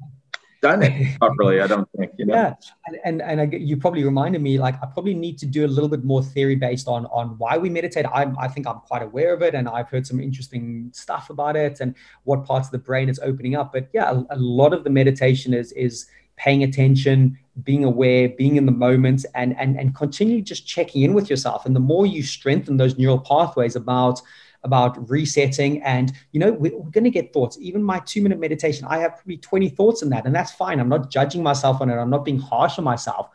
[0.61, 1.61] done it properly.
[1.61, 2.13] I don't think.
[2.19, 2.35] You know?
[2.35, 2.55] Yeah,
[2.87, 5.69] and and, and I, you probably reminded me like I probably need to do a
[5.69, 8.07] little bit more theory based on on why we meditate.
[8.07, 11.57] I I think I'm quite aware of it, and I've heard some interesting stuff about
[11.57, 11.95] it and
[12.25, 13.73] what parts of the brain it's opening up.
[13.73, 16.07] But yeah, a, a lot of the meditation is is
[16.37, 21.13] paying attention being aware being in the moment and and and continually just checking in
[21.13, 24.23] with yourself and the more you strengthen those neural pathways about
[24.63, 25.83] about resetting.
[25.83, 27.57] And, you know, we're, we're going to get thoughts.
[27.61, 30.27] Even my two minute meditation, I have probably 20 thoughts in that.
[30.27, 30.81] And that's fine.
[30.81, 31.95] I'm not judging myself on it.
[31.95, 33.31] I'm not being harsh on myself.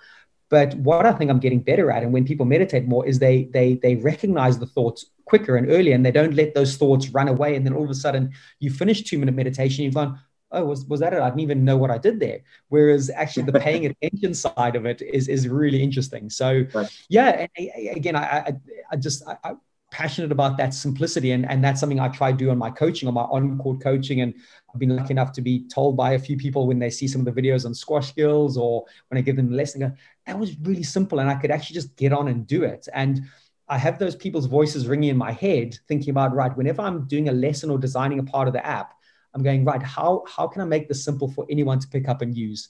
[0.49, 3.45] But what I think I'm getting better at, and when people meditate more, is they
[3.45, 7.27] they they recognize the thoughts quicker and earlier, and they don't let those thoughts run
[7.27, 7.55] away.
[7.55, 10.19] And then all of a sudden, you finish two minute meditation, you've gone,
[10.51, 11.19] oh, was, was that it?
[11.19, 12.39] I didn't even know what I did there.
[12.69, 16.29] Whereas actually the paying attention side of it is, is really interesting.
[16.29, 16.89] So right.
[17.09, 18.53] yeah, again, I, I,
[18.91, 19.53] I just, I,
[19.95, 21.31] passionate about that simplicity.
[21.31, 24.19] And, and that's something I try to do on my coaching, on my on-court coaching.
[24.19, 24.33] And
[24.73, 27.25] I've been lucky enough to be told by a few people when they see some
[27.25, 29.93] of the videos on squash skills or when I give them a lesson, go,
[30.27, 31.19] that was really simple.
[31.19, 32.89] And I could actually just get on and do it.
[32.93, 33.21] And
[33.69, 37.29] I have those people's voices ringing in my head, thinking about, right, whenever I'm doing
[37.29, 38.93] a lesson or designing a part of the app,
[39.33, 42.21] I'm going, right, how, how can I make this simple for anyone to pick up
[42.21, 42.67] and use?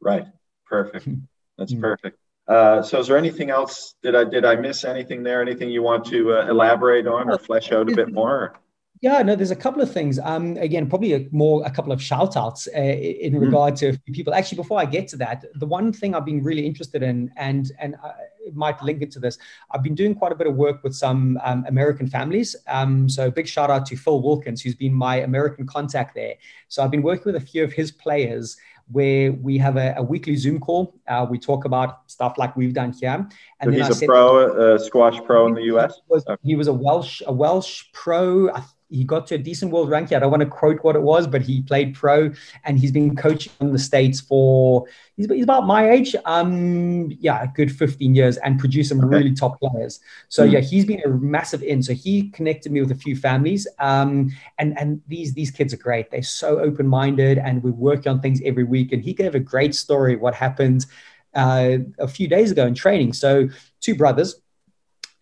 [0.00, 0.24] Right.
[0.64, 1.08] Perfect.
[1.58, 1.80] That's hmm.
[1.82, 2.18] perfect.
[2.46, 3.94] Uh, so is there anything else?
[4.02, 5.40] Did I did I miss anything there?
[5.40, 8.54] Anything you want to uh, elaborate on or flesh out a bit more?
[9.00, 10.18] Yeah, no, there's a couple of things.
[10.18, 13.38] Um, again, probably a more a couple of shout outs uh, in mm-hmm.
[13.44, 14.34] regard to people.
[14.34, 17.70] Actually, before I get to that, the one thing I've been really interested in, and
[17.78, 18.12] and I
[18.52, 19.38] might link it to this,
[19.70, 22.54] I've been doing quite a bit of work with some um, American families.
[22.66, 26.34] Um, so big shout out to Phil Wilkins, who's been my American contact there.
[26.68, 28.56] So I've been working with a few of his players
[28.90, 30.94] where we have a, a weekly Zoom call.
[31.08, 33.26] Uh, we talk about stuff like we've done here.
[33.60, 35.94] And so he's a pro, a squash pro in the US.
[35.94, 38.50] He was, he was, a Welsh, a Welsh pro.
[38.50, 38.62] I
[38.94, 40.16] he got to a decent world ranking.
[40.16, 42.30] I don't want to quote what it was, but he played pro
[42.64, 44.86] and he's been coaching in the States for,
[45.16, 46.14] he's, he's about my age.
[46.24, 49.08] Um, yeah, a good 15 years and produced some okay.
[49.08, 50.00] really top players.
[50.28, 51.82] So mm yeah, he's been a massive in.
[51.82, 53.66] So he connected me with a few families.
[53.80, 56.12] Um, and, and these, these kids are great.
[56.12, 58.92] They're so open-minded and we work on things every week.
[58.92, 60.86] And he gave a great story what happened
[61.34, 63.14] uh, a few days ago in training.
[63.14, 63.48] So
[63.80, 64.36] two brothers,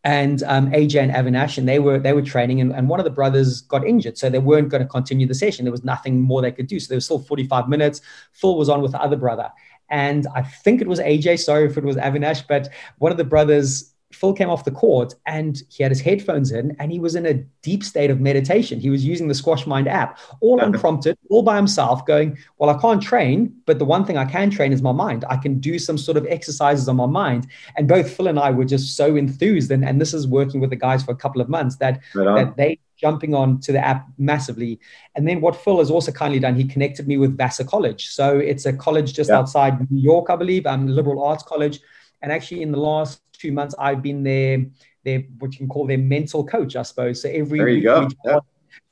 [0.05, 3.05] and um, AJ and Avinash, and they were they were training, and, and one of
[3.05, 5.65] the brothers got injured, so they weren't going to continue the session.
[5.65, 8.01] There was nothing more they could do, so there was still 45 minutes.
[8.33, 9.51] Phil was on with the other brother,
[9.91, 11.41] and I think it was AJ.
[11.41, 15.15] Sorry if it was Avinash, but one of the brothers Phil came off the court
[15.27, 18.81] and he had his headphones in and he was in a deep state of meditation.
[18.81, 22.81] He was using the Squash Mind app, all unprompted, all by himself, going, Well, I
[22.81, 25.25] can't train, but the one thing I can train is my mind.
[25.29, 27.47] I can do some sort of exercises on my mind.
[27.77, 29.71] And both Phil and I were just so enthused.
[29.71, 32.45] And, and this is working with the guys for a couple of months that, right
[32.45, 34.79] that they jumping on to the app massively.
[35.17, 38.09] And then what Phil has also kindly done, he connected me with Vassar College.
[38.09, 39.39] So it's a college just yeah.
[39.39, 41.81] outside New York, I believe, um, liberal arts college.
[42.23, 44.65] And actually, in the last two months, I've been their,
[45.05, 47.21] their what you can call their mental coach, I suppose.
[47.23, 48.09] So every there you week go.
[48.25, 48.39] yeah.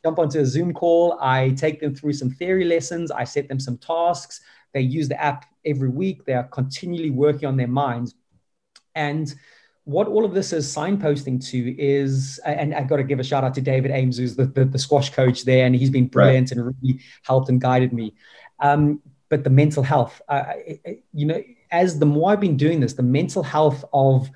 [0.04, 1.18] jump onto a Zoom call.
[1.20, 3.10] I take them through some theory lessons.
[3.10, 4.40] I set them some tasks.
[4.74, 6.24] They use the app every week.
[6.24, 8.14] They are continually working on their minds.
[8.94, 9.32] And
[9.84, 13.44] what all of this is signposting to is, and I've got to give a shout
[13.44, 16.50] out to David Ames, who's the, the, the squash coach there, and he's been brilliant
[16.50, 16.58] right.
[16.58, 18.14] and really helped and guided me.
[18.60, 20.44] Um, but the mental health, uh,
[21.12, 24.30] you know, as the more I've been doing this, the mental health of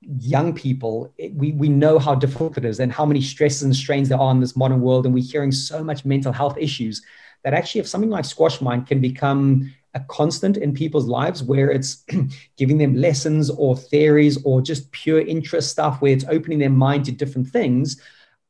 [0.00, 3.74] young people, it, we, we know how difficult it is and how many stresses and
[3.74, 5.04] strains there are in this modern world.
[5.04, 7.02] And we're hearing so much mental health issues
[7.42, 11.70] that actually, if something like Squash Mind can become a constant in people's lives where
[11.70, 12.04] it's
[12.56, 17.04] giving them lessons or theories or just pure interest stuff where it's opening their mind
[17.06, 18.00] to different things,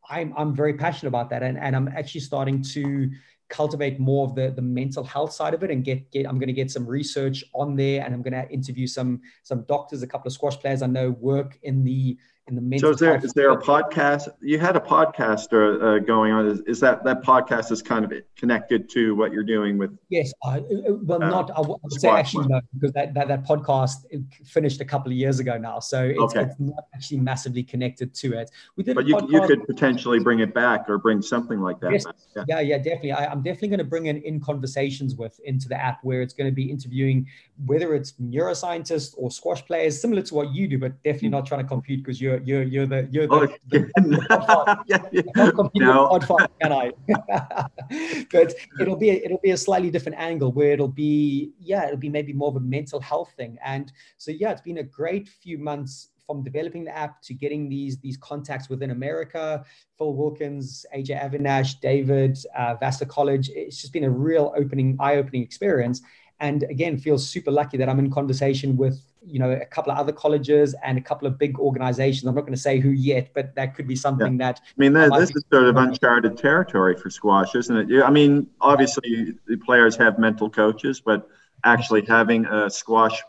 [0.09, 1.43] I'm, I'm very passionate about that.
[1.43, 3.11] And, and I'm actually starting to
[3.49, 6.49] cultivate more of the, the mental health side of it and get, get I'm going
[6.49, 10.07] to get some research on there and I'm going to interview some some doctors, a
[10.07, 12.19] couple of squash players I know work in the
[12.49, 12.79] in the.
[12.79, 14.29] So is there is there a podcast?
[14.41, 16.47] You had a podcast uh, going on.
[16.47, 19.97] Is, is, that that podcast is kind of connected to what you're doing with?
[20.09, 20.61] Yes, uh,
[21.03, 24.07] well, uh, not I would say actually no, because that, that that podcast
[24.45, 26.43] finished a couple of years ago now, so it's, okay.
[26.43, 28.51] it's not actually massively connected to it.
[28.77, 31.93] We did, but you, you could potentially bring it back or bring something like that.
[31.93, 32.05] Yes.
[32.37, 32.45] Yeah.
[32.49, 33.13] yeah, yeah, definitely.
[33.13, 36.35] I, am definitely going to bring in in conversations with into the app where it's
[36.35, 37.27] going to be interviewing
[37.65, 41.63] whether it's neuroscientists or squash players, similar to what you do, but definitely not trying
[41.63, 45.23] to compete because you're you're you're the you're the, oh, the, the yeah, yeah.
[45.35, 46.11] not compete no.
[46.13, 46.93] with can I?
[48.31, 51.97] but it'll be a, it'll be a slightly different angle where it'll be yeah it'll
[51.97, 53.57] be maybe more of a mental health thing.
[53.65, 57.69] And so yeah, it's been a great few months from developing the app to getting
[57.69, 59.65] these these contacts within America,
[59.97, 63.49] Phil Wilkins, AJ Avinash, David, uh, Vassar College.
[63.55, 66.03] It's just been a real opening, eye-opening experience
[66.41, 69.99] and again feels super lucky that i'm in conversation with you know a couple of
[69.99, 73.31] other colleges and a couple of big organizations i'm not going to say who yet
[73.35, 74.53] but that could be something yeah.
[74.53, 78.11] that i mean that, this is sort of uncharted territory for squash isn't it i
[78.11, 81.29] mean obviously the players have mental coaches but
[81.65, 83.21] actually having a squash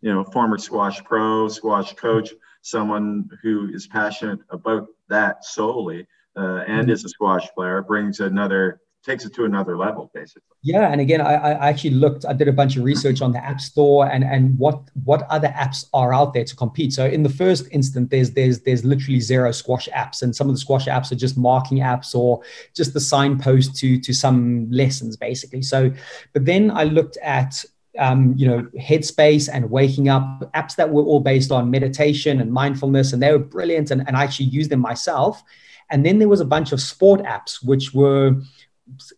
[0.00, 2.30] you know former squash pro squash coach
[2.62, 6.90] someone who is passionate about that solely uh, and mm-hmm.
[6.90, 11.20] is a squash player brings another takes it to another level basically yeah and again
[11.20, 14.24] I, I actually looked i did a bunch of research on the app store and
[14.24, 18.10] and what what other apps are out there to compete so in the first instant
[18.10, 21.38] there's there's there's literally zero squash apps and some of the squash apps are just
[21.38, 22.42] marking apps or
[22.74, 25.90] just the signpost to to some lessons basically so
[26.32, 27.64] but then i looked at
[27.98, 32.52] um, you know, Headspace and Waking Up, apps that were all based on meditation and
[32.52, 33.90] mindfulness, and they were brilliant.
[33.90, 35.42] And, and I actually used them myself.
[35.90, 38.36] And then there was a bunch of sport apps, which were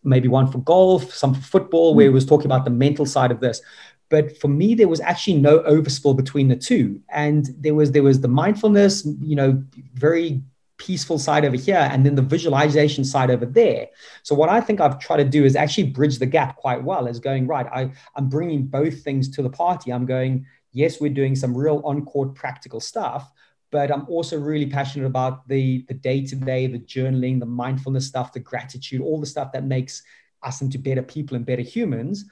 [0.03, 3.31] maybe one for golf, some for football, where he was talking about the mental side
[3.31, 3.61] of this.
[4.09, 8.03] But for me, there was actually no overspill between the two, and there was there
[8.03, 9.63] was the mindfulness, you know,
[9.93, 10.41] very
[10.77, 13.87] peaceful side over here, and then the visualization side over there.
[14.23, 17.05] So what I think I've tried to do is actually bridge the gap quite well.
[17.05, 17.67] Is going right.
[17.67, 19.91] I I'm bringing both things to the party.
[19.91, 20.45] I'm going.
[20.71, 23.31] Yes, we're doing some real on-court practical stuff,
[23.71, 28.07] but I'm also really passionate about the the day to day, the journaling, the mindfulness
[28.07, 30.03] stuff, the gratitude, all the stuff that makes
[30.43, 32.25] us into better people and better humans,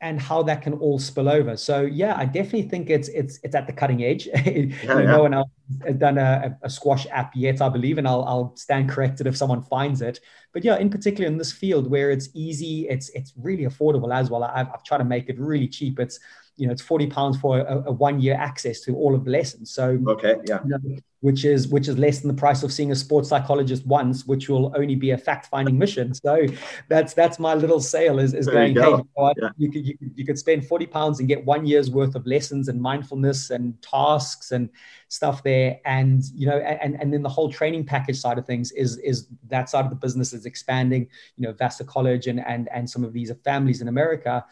[0.00, 1.56] and how that can all spill over.
[1.56, 4.26] So yeah, I definitely think it's it's it's at the cutting edge.
[4.34, 5.02] yeah, yeah.
[5.02, 5.50] No one else
[5.86, 9.36] has done a, a, squash app yet, I believe, and I'll I'll stand corrected if
[9.36, 10.18] someone finds it.
[10.52, 14.28] But yeah, in particular in this field where it's easy, it's it's really affordable as
[14.28, 14.42] well.
[14.42, 16.00] I've, I've tried to make it really cheap.
[16.00, 16.18] It's
[16.56, 19.30] you know it's 40 pounds for a, a, one year access to all of the
[19.30, 19.70] lessons.
[19.70, 20.60] So okay yeah.
[20.64, 23.86] you know, which is which is less than the price of seeing a sports psychologist
[23.86, 26.12] once which will only be a fact finding mission.
[26.22, 26.46] So
[26.88, 29.48] that's that's my little sale is, is going you hey you, know yeah.
[29.56, 32.26] you, could, you, could, you could spend 40 pounds and get one year's worth of
[32.26, 34.68] lessons and mindfulness and tasks and
[35.08, 35.80] stuff there.
[35.84, 39.28] And you know and and then the whole training package side of things is is
[39.48, 43.04] that side of the business is expanding you know Vassar College and and and some
[43.04, 44.44] of these families in America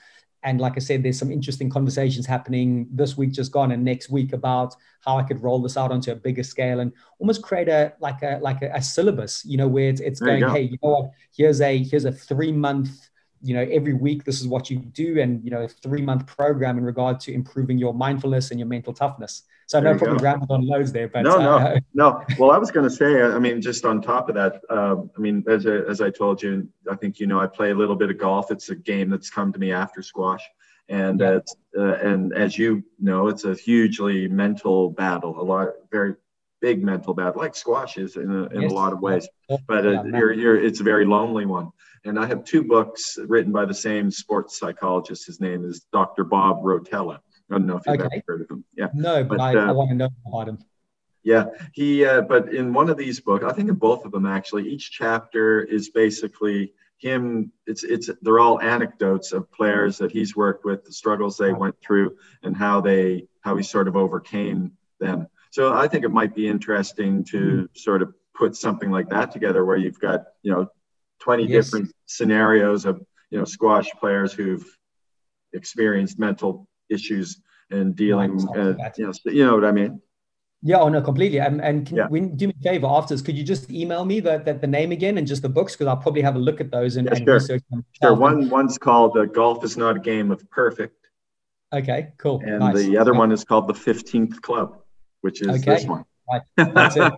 [0.42, 4.08] and like I said, there's some interesting conversations happening this week, just gone, and next
[4.08, 4.74] week about
[5.04, 8.22] how I could roll this out onto a bigger scale and almost create a like
[8.22, 10.50] a like a, a syllabus, you know, where it's, it's going, go.
[10.50, 11.10] hey, you know what?
[11.36, 13.10] Here's a here's a three month
[13.42, 16.26] you know every week this is what you do and you know a three month
[16.26, 20.22] program in regard to improving your mindfulness and your mental toughness so i know probably
[20.22, 23.22] rambled on loads there but no no uh, no well i was going to say
[23.22, 26.42] i mean just on top of that uh, i mean as, I, as i told
[26.42, 29.08] you i think you know i play a little bit of golf it's a game
[29.08, 30.42] that's come to me after squash
[30.88, 31.38] and yeah.
[31.78, 36.14] uh, and as you know it's a hugely mental battle a lot very
[36.60, 38.72] big mental battle like squash is in a, in yes.
[38.72, 39.28] a lot of ways
[39.66, 41.70] but uh, you're, you're, it's a very lonely one
[42.04, 45.26] and I have two books written by the same sports psychologist.
[45.26, 46.24] His name is Dr.
[46.24, 47.18] Bob Rotella.
[47.50, 48.16] I don't know if you've okay.
[48.16, 48.64] ever heard of him.
[48.76, 48.88] Yeah.
[48.94, 50.58] No, but, but I, uh, I, want to know about him.
[51.22, 52.04] Yeah, he.
[52.04, 54.90] Uh, but in one of these books, I think in both of them actually, each
[54.90, 57.52] chapter is basically him.
[57.66, 61.76] It's it's they're all anecdotes of players that he's worked with, the struggles they went
[61.80, 65.26] through, and how they how he sort of overcame them.
[65.50, 67.64] So I think it might be interesting to mm-hmm.
[67.74, 70.70] sort of put something like that together, where you've got you know
[71.20, 71.66] 20 yes.
[71.66, 74.64] different scenarios of you know squash players who've
[75.52, 80.00] experienced mental issues and dealing uh, you know you know what i mean
[80.62, 82.06] yeah oh no completely and, and can yeah.
[82.36, 84.92] do me a favor after this could you just email me the, the, the name
[84.92, 87.14] again and just the books because i'll probably have a look at those and, yeah,
[87.14, 87.34] and sure.
[87.34, 91.08] research them sure one one's called uh, golf is not a game of perfect
[91.72, 92.76] okay cool and nice.
[92.76, 94.78] the other one is called the 15th club
[95.22, 95.76] which is okay.
[95.76, 96.42] this one Right.
[96.74, 97.12] That's it.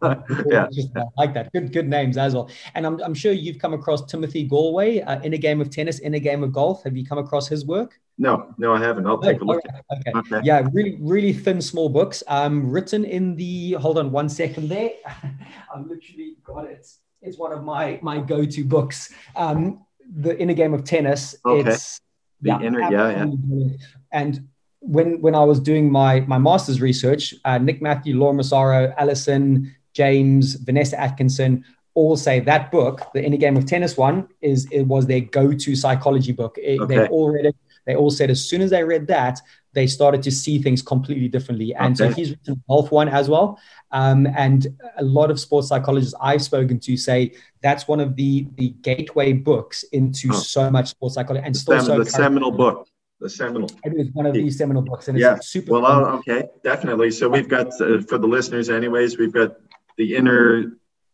[0.46, 0.68] yeah.
[0.72, 1.52] Just, I like that.
[1.52, 2.50] Good, good names as well.
[2.74, 5.98] And I'm, I'm sure you've come across Timothy Gallwey uh, in a game of tennis,
[5.98, 6.82] in a game of golf.
[6.84, 8.00] Have you come across his work?
[8.18, 9.06] No, no, I haven't.
[9.06, 9.62] I'll take a look.
[9.90, 10.12] Okay.
[10.14, 10.40] okay.
[10.44, 12.22] Yeah, really, really thin, small books.
[12.28, 13.72] Um, written in the.
[13.72, 14.90] Hold on one second there.
[15.06, 16.86] I've literally got it.
[17.22, 19.12] It's one of my my go-to books.
[19.34, 19.84] Um,
[20.14, 21.34] the Inner game of tennis.
[21.44, 21.70] Okay.
[21.70, 22.00] It's
[22.40, 23.76] the yeah, inner, yeah, yeah.
[24.12, 24.48] And
[24.80, 29.74] when when I was doing my my master's research, uh, Nick Matthew, Laura Massaro, Allison,
[29.94, 34.82] James, Vanessa Atkinson all say that book, the Inner Game of Tennis one, is it
[34.82, 36.58] was their go-to psychology book.
[36.58, 36.96] It, okay.
[36.96, 37.56] They've all read it.
[37.86, 39.40] They all said as soon as they read that,
[39.74, 41.74] they started to see things completely differently.
[41.74, 42.10] And okay.
[42.10, 43.58] so he's written golf one as well.
[43.90, 44.66] Um, and
[44.98, 49.32] a lot of sports psychologists I've spoken to say that's one of the the gateway
[49.32, 50.36] books into oh.
[50.36, 52.86] so much sports psychology and the still so the seminal book
[53.22, 53.70] the seminal.
[53.84, 55.36] It is one of these seminal books, and yeah.
[55.36, 55.72] it's super.
[55.72, 57.10] Well, okay, definitely.
[57.12, 59.56] So we've got uh, for the listeners, anyways, we've got
[59.96, 60.72] the inner,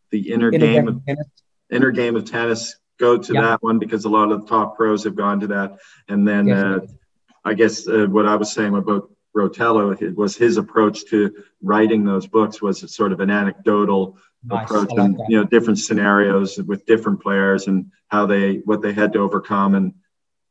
[0.09, 1.27] the inner, inner game, of tennis.
[1.69, 2.75] inner game of tennis.
[2.99, 3.41] Go to yeah.
[3.41, 5.77] that one because a lot of the top pros have gone to that,
[6.07, 6.79] and then uh,
[7.45, 12.27] I guess uh, what I was saying about Rotella was his approach to writing those
[12.27, 14.65] books was sort of an anecdotal nice.
[14.65, 15.25] approach, like and that.
[15.29, 19.75] you know, different scenarios with different players and how they what they had to overcome
[19.75, 19.93] and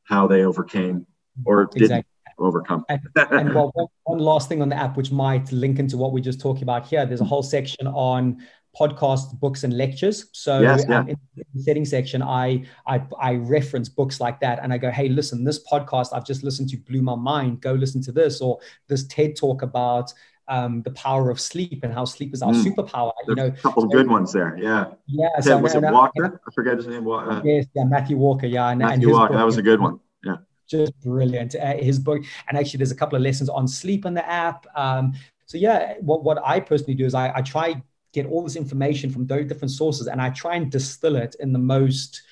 [0.05, 1.07] how they overcame
[1.45, 2.07] or didn't
[2.39, 2.85] overcome.
[2.89, 6.13] and, and well, one, one last thing on the app, which might link into what
[6.13, 8.41] we're just talking about here, there's a whole section on
[8.79, 11.01] podcast books and lectures so yes, yeah.
[11.01, 14.91] um, in the setting section I, I i reference books like that and i go
[14.91, 18.41] hey listen this podcast i've just listened to blew my mind go listen to this
[18.41, 18.59] or
[18.89, 20.13] this ted talk about
[20.51, 22.65] um, the power of sleep and how sleep is our mm.
[22.65, 23.13] superpower.
[23.27, 24.57] You know, a couple of good ones there.
[24.57, 24.87] Yeah.
[25.07, 25.29] Yeah.
[25.35, 26.41] Ted, so, was it Walker?
[26.49, 27.07] I forget his name.
[27.07, 27.67] Uh, yes.
[27.75, 27.85] Yeah.
[27.85, 28.47] Matthew Walker.
[28.47, 28.71] Yeah.
[28.71, 29.35] And, Matthew and Walker.
[29.35, 30.01] That was a good one.
[30.25, 30.37] Yeah
[30.69, 31.55] just brilliant.
[31.55, 34.67] Uh, his book, and actually, there's a couple of lessons on sleep in the app.
[34.77, 35.15] Um,
[35.47, 37.83] so yeah, what what I personally do is I, I try
[38.13, 41.53] get all this information from those different sources, and I try and distill it in
[41.53, 42.23] the most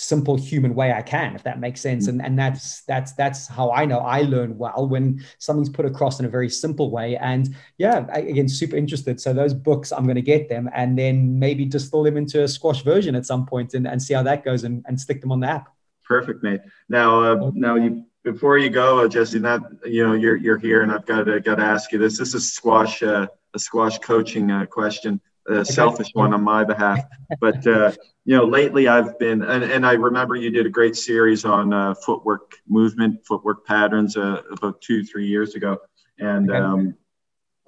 [0.00, 2.06] simple human way I can, if that makes sense.
[2.06, 6.20] And and that's that's that's how I know I learn well when something's put across
[6.20, 7.16] in a very simple way.
[7.16, 9.20] And yeah, again, super interested.
[9.20, 12.48] So those books, I'm going to get them and then maybe distill them into a
[12.48, 15.32] squash version at some point and, and see how that goes and, and stick them
[15.32, 15.68] on the app.
[16.04, 16.60] Perfect, mate.
[16.88, 20.82] Now, uh, now you before you go, uh, Jesse, that you know you're you're here,
[20.82, 22.18] and I've got to got to ask you this.
[22.18, 23.26] This is squash uh,
[23.58, 27.00] a squash coaching uh, question, a selfish one on my behalf.
[27.40, 27.92] But uh,
[28.24, 31.72] you know, lately I've been, and, and I remember you did a great series on
[31.72, 35.78] uh, footwork movement, footwork patterns uh, about two three years ago,
[36.18, 36.50] and.
[36.50, 36.94] Um,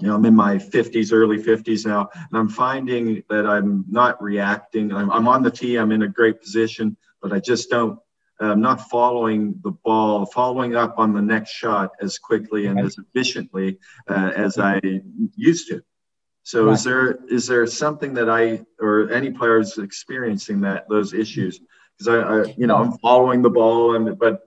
[0.03, 4.22] you know, I'm in my 50s, early 50s now, and I'm finding that I'm not
[4.22, 4.95] reacting.
[4.95, 7.99] I'm, I'm on the tee, I'm in a great position, but I just don't
[8.41, 12.97] um, not following the ball, following up on the next shot as quickly and as
[12.97, 13.78] efficiently
[14.09, 14.80] uh, as I
[15.36, 15.82] used to.
[16.43, 16.72] So right.
[16.72, 21.61] is there is there something that I or any players experiencing that those issues?
[21.99, 24.41] Because I, I, you know I'm following the ball and but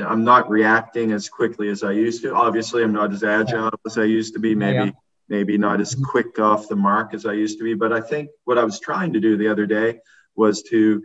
[0.00, 2.34] I'm not reacting as quickly as I used to.
[2.34, 4.54] Obviously, I'm not as agile as I used to be.
[4.54, 4.90] Maybe yeah.
[5.28, 6.04] maybe not as mm-hmm.
[6.04, 7.74] quick off the mark as I used to be.
[7.74, 9.98] But I think what I was trying to do the other day
[10.36, 11.02] was to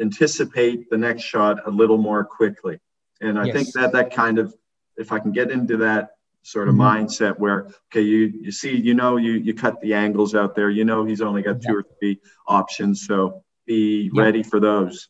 [0.00, 2.78] anticipate the next shot a little more quickly.
[3.20, 3.54] And I yes.
[3.54, 4.54] think that that kind of,
[4.96, 6.10] if I can get into that
[6.42, 7.04] sort of mm-hmm.
[7.04, 10.70] mindset where, okay, you, you see, you know, you, you cut the angles out there,
[10.70, 13.06] you know, he's only got two or three options.
[13.06, 15.08] So be ready for those.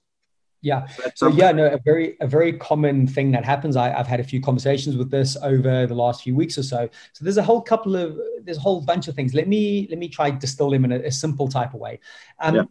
[0.61, 0.89] Yeah.
[1.15, 3.77] So yeah, no, a very a very common thing that happens.
[3.77, 6.89] I, have had a few conversations with this over the last few weeks or so.
[7.13, 9.35] So there's a whole couple of there's a whole bunch of things.
[9.35, 12.01] Let me let me try distill them in a, a simple type of way.
[12.41, 12.63] Um, yeah.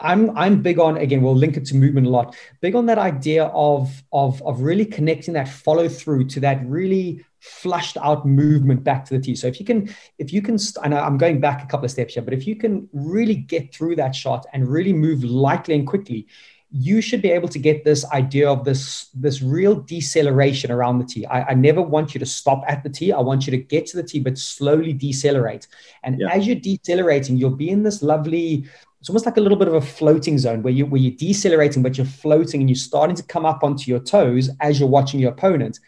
[0.00, 1.22] I'm I'm big on again.
[1.22, 2.36] We'll link it to movement a lot.
[2.60, 7.24] Big on that idea of of of really connecting that follow through to that really
[7.40, 9.34] flushed out movement back to the tee.
[9.34, 12.14] So if you can, if you can, and I'm going back a couple of steps
[12.14, 15.86] here, but if you can really get through that shot and really move lightly and
[15.86, 16.26] quickly,
[16.70, 21.06] you should be able to get this idea of this this real deceleration around the
[21.06, 21.24] tee.
[21.26, 23.10] I, I never want you to stop at the tee.
[23.12, 25.66] I want you to get to the tee, but slowly decelerate.
[26.02, 26.28] And yeah.
[26.30, 28.66] as you're decelerating, you'll be in this lovely
[29.00, 31.82] it's almost like a little bit of a floating zone where you where you're decelerating,
[31.82, 35.20] but you're floating and you're starting to come up onto your toes as you're watching
[35.20, 35.78] your opponent.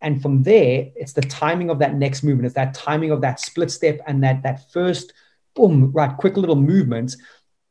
[0.00, 2.46] And from there, it's the timing of that next movement.
[2.46, 5.12] It's that timing of that split step and that that first
[5.54, 7.16] boom, right, quick little movement.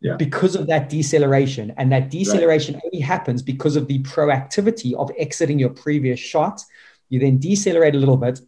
[0.04, 0.16] Yeah.
[0.16, 2.84] Because of that deceleration, and that deceleration right.
[2.86, 6.60] only happens because of the proactivity of exiting your previous shot.
[7.10, 8.42] You then decelerate a little bit,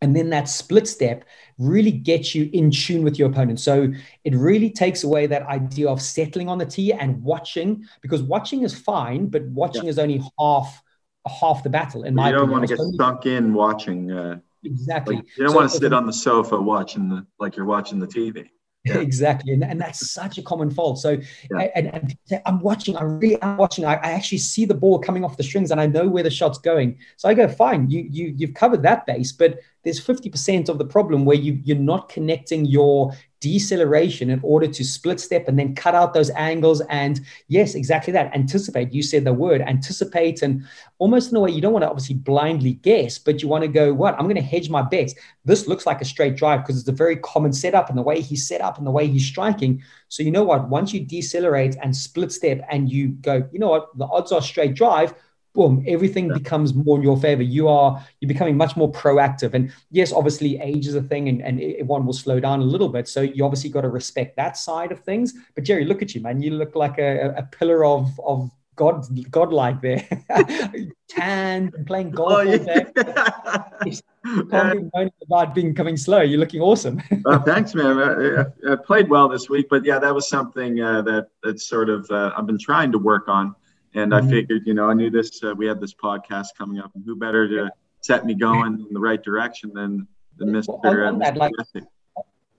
[0.00, 1.24] and then that split step
[1.58, 3.60] really gets you in tune with your opponent.
[3.60, 3.92] So
[4.24, 8.62] it really takes away that idea of settling on the tee and watching, because watching
[8.62, 9.90] is fine, but watching yeah.
[9.90, 10.82] is only half
[11.26, 12.04] half the battle.
[12.04, 12.58] In my you don't opinion.
[12.58, 14.10] want to get only, sunk in watching.
[14.10, 15.16] Uh, exactly.
[15.16, 17.98] Like, you don't so want to sit on the sofa watching the like you're watching
[17.98, 18.48] the TV.
[18.84, 18.98] Yeah.
[19.04, 20.98] Exactly, and, and that's such a common fault.
[20.98, 21.18] So,
[21.50, 21.68] yeah.
[21.74, 22.96] and, and, I'm watching.
[22.96, 23.86] I really am watching.
[23.86, 26.30] I, I, actually see the ball coming off the strings, and I know where the
[26.30, 26.98] shot's going.
[27.16, 27.88] So I go, fine.
[27.88, 31.76] You you you've covered that base, but there's 50% of the problem where you, you're
[31.76, 33.12] not connecting your
[33.44, 36.80] deceleration in order to split step and then cut out those angles.
[36.88, 38.34] And yes, exactly that.
[38.34, 38.94] Anticipate.
[38.94, 40.64] You said the word anticipate, and
[40.98, 43.68] almost in a way you don't want to obviously blindly guess, but you want to
[43.68, 44.14] go, what?
[44.14, 45.14] I'm going to hedge my bets.
[45.44, 48.22] This looks like a straight drive because it's a very common setup and the way
[48.22, 49.82] he's set up and the way he's striking.
[50.08, 50.70] So you know what?
[50.70, 53.96] Once you decelerate and split step and you go, you know what?
[53.98, 55.12] The odds are straight drive
[55.54, 56.34] boom, everything yeah.
[56.34, 57.42] becomes more in your favor.
[57.42, 59.54] You are you're becoming much more proactive.
[59.54, 62.64] And yes, obviously age is a thing and, and it, one will slow down a
[62.64, 63.08] little bit.
[63.08, 65.34] So you obviously got to respect that side of things.
[65.54, 66.42] But Jerry, look at you, man.
[66.42, 70.06] You look like a, a pillar of of God godlike there.
[71.08, 72.84] Tanned and playing golf oh, yeah.
[74.50, 76.22] can't about being coming slow.
[76.22, 77.00] You're looking awesome.
[77.44, 77.98] thanks, man.
[77.98, 81.88] I, I, played well this week, but yeah, that was something uh, that that's sort
[81.88, 83.54] of uh, I've been trying to work on
[83.94, 84.26] and mm-hmm.
[84.26, 87.04] I figured, you know, I knew this, uh, we had this podcast coming up, and
[87.04, 87.70] who better to
[88.00, 90.06] set me going in the right direction than.
[90.40, 91.52] On, on that, like,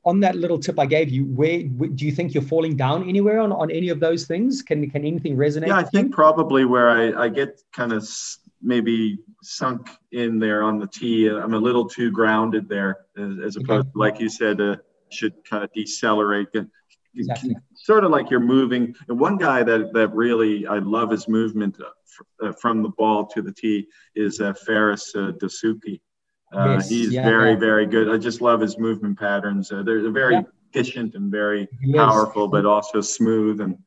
[0.05, 3.09] on that little tip I gave you, where, where, do you think you're falling down
[3.09, 4.61] anywhere on, on any of those things?
[4.61, 5.67] Can can anything resonate?
[5.67, 8.07] Yeah, I think probably where I, I get kind of
[8.61, 11.27] maybe sunk in there on the tee.
[11.27, 13.91] I'm a little too grounded there, as, as opposed okay.
[13.91, 14.77] to like you said, uh,
[15.09, 16.47] should kind of decelerate,
[17.15, 17.55] exactly.
[17.85, 18.95] Sort of like you're moving.
[19.07, 21.77] And one guy that that really I love his movement
[22.41, 26.01] uh, from the ball to the tee is uh, Fares uh, Dessouky.
[26.51, 27.59] Uh, yes, he's yeah, very yeah.
[27.59, 28.09] very good.
[28.09, 29.71] I just love his movement patterns.
[29.71, 30.41] Uh, they're, very yeah.
[30.73, 33.77] efficient and very powerful, but also smooth and.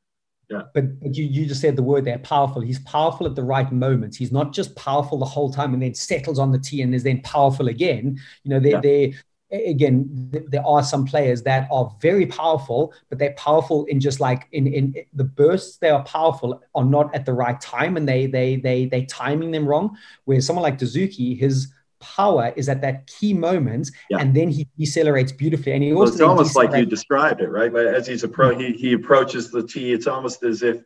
[0.48, 0.62] Yeah.
[0.72, 2.62] But, but you, you just said the word there, powerful.
[2.62, 4.16] He's powerful at the right moments.
[4.16, 7.02] He's not just powerful the whole time and then settles on the tee and is
[7.02, 8.18] then powerful again.
[8.44, 8.80] You know, they're, yeah.
[8.80, 9.10] they're
[9.50, 14.20] again th- there are some players that are very powerful but they're powerful in just
[14.20, 18.06] like in in the bursts they are powerful are not at the right time and
[18.06, 22.80] they they they they timing them wrong where someone like Dessouky his power is at
[22.82, 24.18] that key moment yeah.
[24.18, 27.48] and then he decelerates beautifully and he also well, it's almost like you described it
[27.48, 30.82] right But as he's appro- he, he approaches the tee it's almost as if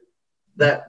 [0.57, 0.89] that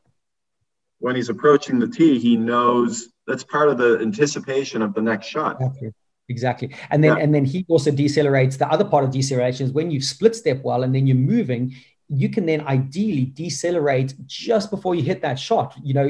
[0.99, 5.26] when he's approaching the tee he knows that's part of the anticipation of the next
[5.26, 5.91] shot okay.
[6.30, 6.74] Exactly.
[6.89, 7.24] And then yeah.
[7.24, 8.57] and then he also decelerates.
[8.57, 11.76] The other part of deceleration is when you split step well and then you're moving,
[12.07, 16.07] you can then ideally decelerate just before you hit that shot, you know,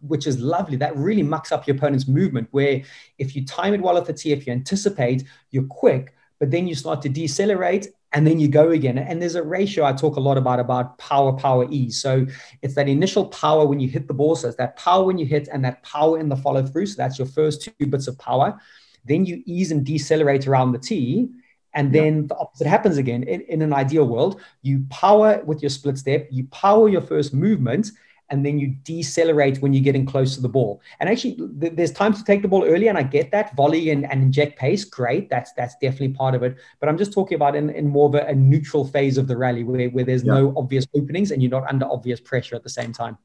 [0.00, 0.76] which is lovely.
[0.76, 2.48] That really mucks up your opponent's movement.
[2.50, 2.82] Where
[3.18, 6.66] if you time it well at the tee, if you anticipate, you're quick, but then
[6.66, 8.98] you start to decelerate and then you go again.
[8.98, 12.00] And there's a ratio I talk a lot about about power, power, ease.
[12.00, 12.26] So
[12.62, 14.36] it's that initial power when you hit the ball.
[14.36, 16.86] So it's that power when you hit and that power in the follow through.
[16.86, 18.60] So that's your first two bits of power.
[19.04, 21.28] Then you ease and decelerate around the tee.
[21.74, 22.26] And then yeah.
[22.28, 23.24] the opposite happens again.
[23.24, 27.34] In, in, an ideal world, you power with your split step, you power your first
[27.34, 27.90] movement,
[28.30, 30.80] and then you decelerate when you're getting close to the ball.
[31.00, 33.90] And actually, th- there's times to take the ball early, and I get that volley
[33.90, 34.84] and, and inject pace.
[34.84, 36.56] Great, that's that's definitely part of it.
[36.80, 39.36] But I'm just talking about in, in more of a, a neutral phase of the
[39.36, 40.34] rally where, where there's yeah.
[40.34, 43.18] no obvious openings and you're not under obvious pressure at the same time.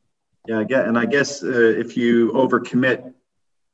[0.47, 3.13] Yeah, I get, and I guess uh, if you overcommit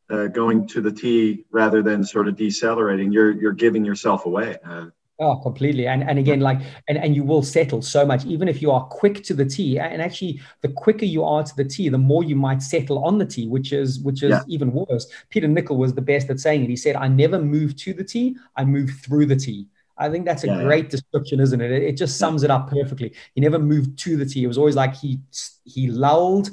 [0.10, 4.58] uh, going to the tee rather than sort of decelerating, you're you're giving yourself away.
[4.64, 4.88] Uh,
[5.18, 5.88] Oh, completely.
[5.88, 8.84] And and again, like and, and you will settle so much, even if you are
[8.84, 9.80] quick to the tee.
[9.80, 13.18] And actually, the quicker you are to the tee, the more you might settle on
[13.18, 14.41] the tee, which is which is yeah.
[14.49, 15.08] even worse.
[15.30, 16.70] Peter Nicol was the best at saying it.
[16.70, 19.68] He said, I never move to the tee, I move through the tee.
[19.97, 20.89] I think that's a yeah, great yeah.
[20.91, 21.72] description, isn't it?
[21.72, 21.84] it?
[21.84, 23.14] It just sums it up perfectly.
[23.36, 24.43] He never moved to the tee.
[24.43, 25.20] It was always like he
[25.64, 26.49] he lulled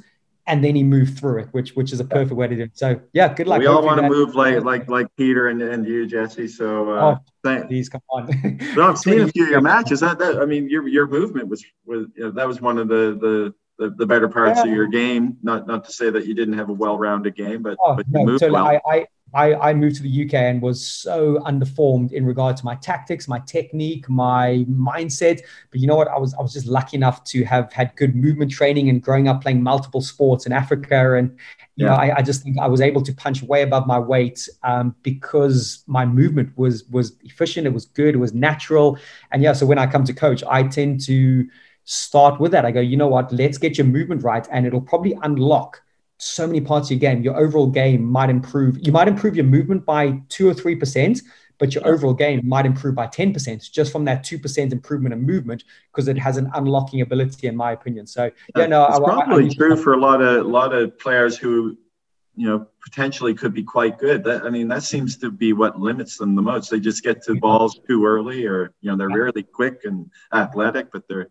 [0.47, 2.73] and then he moved through it, which which is a perfect way to do it.
[2.75, 3.61] So yeah, good luck.
[3.61, 6.49] We all want to move like like like Peter and, and you, Jesse.
[6.49, 8.59] So uh, oh, thank, please come on.
[8.77, 10.01] no, I've seen a few of your matches.
[10.01, 12.89] That, that I mean, your your movement was was you know, that was one of
[12.89, 14.71] the the the, the better parts yeah.
[14.71, 15.37] of your game.
[15.43, 18.13] Not not to say that you didn't have a well-rounded game, but oh, but you
[18.13, 18.61] no, moved totally.
[18.61, 18.67] well.
[18.67, 22.65] I, I I, I, moved to the UK and was so underformed in regard to
[22.65, 25.41] my tactics, my technique, my mindset.
[25.71, 26.09] But you know what?
[26.09, 29.29] I was I was just lucky enough to have had good movement training and growing
[29.29, 31.15] up playing multiple sports in Africa.
[31.15, 31.31] And
[31.77, 31.93] you yeah.
[31.93, 34.95] know, I, I, just think I was able to punch way above my weight um,
[35.03, 37.67] because my movement was was efficient.
[37.67, 38.15] It was good.
[38.15, 38.99] It was natural.
[39.31, 41.49] And yeah, so when I come to coach, I tend to
[41.85, 42.65] start with that.
[42.65, 43.33] I go, you know what?
[43.33, 45.83] Let's get your movement right, and it'll probably unlock
[46.19, 47.23] so many parts of your game.
[47.23, 48.79] Your overall game might improve.
[48.81, 51.21] You might improve your movement by two or three percent,
[51.63, 55.63] but your overall game might improve by 10% just from that 2% improvement in movement
[55.93, 59.45] because it has an unlocking ability in my opinion so yeah no it's I, probably
[59.45, 61.79] I, I, true for a lot of a lot of players who
[62.35, 65.79] you know potentially could be quite good that i mean that seems to be what
[65.79, 69.09] limits them the most they just get to balls too early or you know they're
[69.09, 71.29] really quick and athletic but they're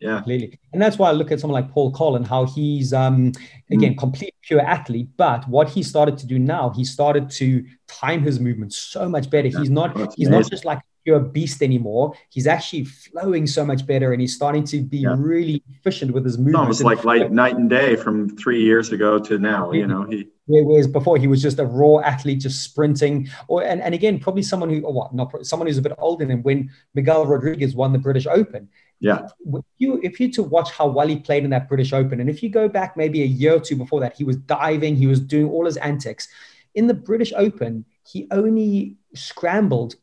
[0.00, 3.32] yeah clearly and that's why i look at someone like paul collin how he's um
[3.70, 3.98] again mm.
[3.98, 8.38] complete pure athlete but what he started to do now he started to time his
[8.38, 9.58] movements so much better yeah.
[9.58, 10.42] he's not That's he's amazing.
[10.42, 14.62] not just like pure beast anymore he's actually flowing so much better and he's starting
[14.64, 15.16] to be yeah.
[15.18, 19.18] really efficient with his movements almost like like night and day from three years ago
[19.18, 23.28] to now you know he whereas before he was just a raw athlete just sprinting
[23.48, 26.24] or and, and again probably someone who or what not someone who's a bit older
[26.24, 28.68] than when miguel rodriguez won the british open
[29.00, 29.26] yeah.
[29.46, 32.28] If you if you to watch how well he played in that British Open, and
[32.28, 35.06] if you go back maybe a year or two before that, he was diving, he
[35.06, 36.28] was doing all his antics.
[36.74, 39.94] In the British Open, he only scrambled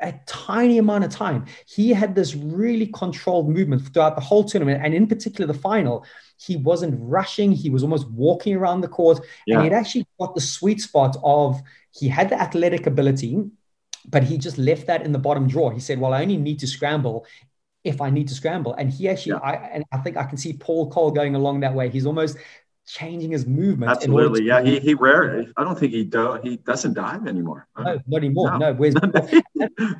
[0.00, 1.46] a tiny amount of time.
[1.66, 6.04] He had this really controlled movement throughout the whole tournament, and in particular the final.
[6.38, 9.56] He wasn't rushing; he was almost walking around the court, yeah.
[9.56, 13.44] and he'd actually got the sweet spot of he had the athletic ability,
[14.08, 15.72] but he just left that in the bottom drawer.
[15.72, 17.24] He said, "Well, I only need to scramble
[17.84, 18.74] if I need to scramble.
[18.74, 19.50] And he actually, yeah.
[19.50, 21.88] I and I think I can see Paul Coll going along that way.
[21.88, 22.36] He's almost
[22.86, 23.90] changing his movement.
[23.90, 24.62] Absolutely, yeah.
[24.62, 25.46] He he rare.
[25.56, 27.68] I don't think he do, he doesn't dive anymore.
[27.78, 28.50] No, not anymore.
[28.52, 28.72] No, no.
[28.74, 29.44] Where's, that,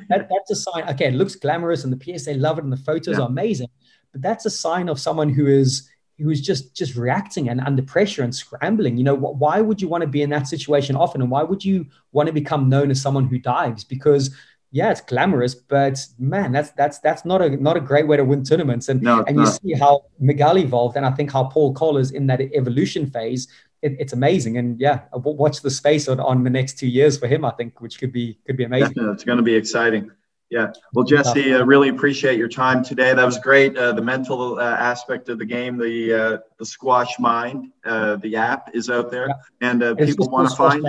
[0.08, 0.88] that, that's a sign.
[0.90, 3.24] Okay, it looks glamorous, and the PSA love it, and the photos yeah.
[3.24, 3.68] are amazing.
[4.12, 7.82] But that's a sign of someone who is who is just just reacting and under
[7.82, 8.96] pressure and scrambling.
[8.96, 11.64] You know, why would you want to be in that situation often, and why would
[11.64, 13.84] you want to become known as someone who dives?
[13.84, 14.34] Because
[14.74, 18.24] yeah, it's glamorous, but man, that's that's that's not a not a great way to
[18.24, 18.88] win tournaments.
[18.88, 19.60] And no, and you not.
[19.60, 23.48] see how Miguel evolved, and I think how Paul Coll is in that evolution phase.
[23.82, 27.26] It, it's amazing, and yeah, watch the space on, on the next two years for
[27.26, 27.44] him.
[27.44, 28.88] I think, which could be could be amazing.
[28.88, 29.12] Definitely.
[29.12, 30.10] It's going to be exciting.
[30.53, 30.70] Yeah.
[30.92, 33.14] Well, Jesse, uh, really appreciate your time today.
[33.14, 33.74] That was great.
[33.74, 38.36] Uh, the mental uh, aspect of the game, the uh, the Squash Mind, uh, the
[38.36, 39.28] app is out there,
[39.62, 40.84] and uh, people want to find.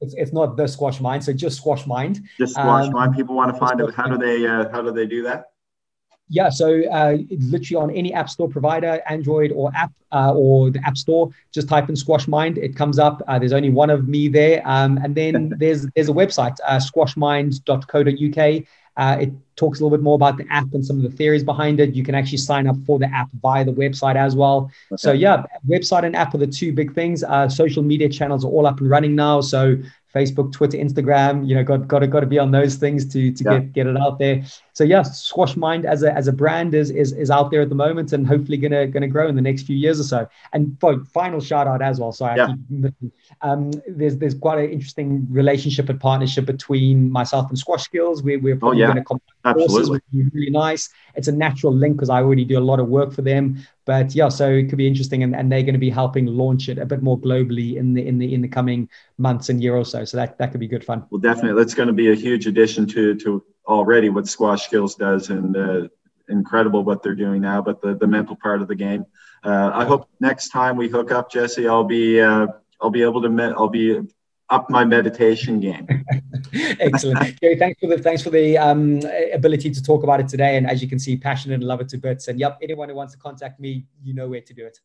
[0.00, 2.22] It's, it's not the Squash Mind, so just Squash Mind.
[2.38, 3.14] Just Squash um, Mind.
[3.14, 3.94] People want to find it.
[3.94, 5.50] How do they How do they do that?
[6.30, 6.68] Yeah, so
[7.28, 11.90] literally on any app store provider, Android or app or the App Store, just type
[11.90, 12.56] in Squash Mind.
[12.56, 13.20] It comes up.
[13.28, 18.64] there's only one of me there, um, and then there's there's a website, squashmind.co.uk
[18.96, 21.44] uh, it talks a little bit more about the app and some of the theories
[21.44, 21.94] behind it.
[21.94, 24.70] You can actually sign up for the app via the website as well.
[24.90, 24.98] Okay.
[24.98, 27.22] So yeah, website and app are the two big things.
[27.24, 29.40] Uh, social media channels are all up and running now.
[29.40, 29.76] So
[30.14, 33.32] Facebook, Twitter, Instagram, you know, got got to got to be on those things to
[33.32, 33.58] to yeah.
[33.58, 34.44] get get it out there.
[34.74, 37.68] So yeah, Squash Mind as a as a brand is is is out there at
[37.68, 40.28] the moment and hopefully gonna gonna grow in the next few years or so.
[40.52, 40.80] And
[41.12, 42.12] final shout out as well.
[42.12, 42.88] Sorry, yeah.
[43.42, 48.22] um, there's there's quite an interesting relationship and partnership between myself and Squash Skills.
[48.22, 48.92] We, we're probably oh, yeah.
[48.92, 50.00] going to come Absolutely.
[50.32, 50.88] really nice.
[51.14, 53.58] It's a natural link because I already do a lot of work for them.
[53.84, 56.68] But yeah, so it could be interesting, and, and they're going to be helping launch
[56.68, 59.76] it a bit more globally in the in the in the coming months and year
[59.76, 60.04] or so.
[60.04, 61.04] So that that could be good fun.
[61.10, 64.94] Well, definitely, that's going to be a huge addition to to already what Squash Skills
[64.94, 65.88] does, and uh,
[66.28, 67.62] incredible what they're doing now.
[67.62, 69.04] But the the mental part of the game.
[69.44, 72.46] Uh, I hope next time we hook up, Jesse, I'll be uh,
[72.80, 74.00] I'll be able to met, I'll be
[74.50, 75.86] up my meditation game.
[76.80, 77.56] Excellent, Gary.
[77.56, 79.00] Thanks for the thanks for the um,
[79.32, 80.56] ability to talk about it today.
[80.56, 82.28] And as you can see, passionate and love it to bits.
[82.28, 84.78] And yep, anyone who wants to contact me, you know where to do it.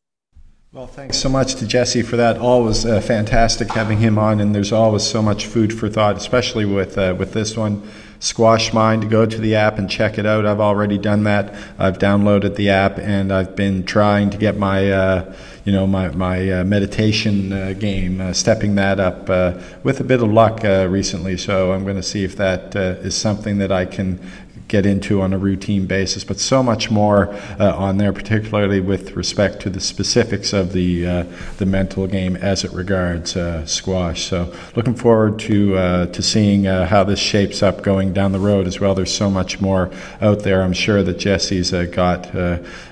[0.71, 2.37] Well, thanks so much to Jesse for that.
[2.37, 6.65] Always uh, fantastic having him on, and there's always so much food for thought, especially
[6.65, 7.87] with uh, with this one.
[8.19, 10.45] Squash Mind, to go to the app and check it out.
[10.45, 11.53] I've already done that.
[11.77, 15.35] I've downloaded the app and I've been trying to get my, uh,
[15.65, 19.53] you know, my my uh, meditation uh, game, uh, stepping that up uh,
[19.83, 21.37] with a bit of luck uh, recently.
[21.37, 24.19] So I'm going to see if that is something that I can
[24.67, 29.15] get into on a routine basis, but so much more uh, on there, particularly with
[29.15, 31.23] respect to the specifics of the uh,
[31.57, 34.23] the mental game as it regards uh, squash.
[34.25, 38.39] So, looking forward to uh, to seeing uh, how this shapes up going down the
[38.39, 38.93] road as well.
[38.93, 39.89] There's so much more
[40.21, 40.61] out there.
[40.61, 42.33] I'm sure that Jesse's uh, got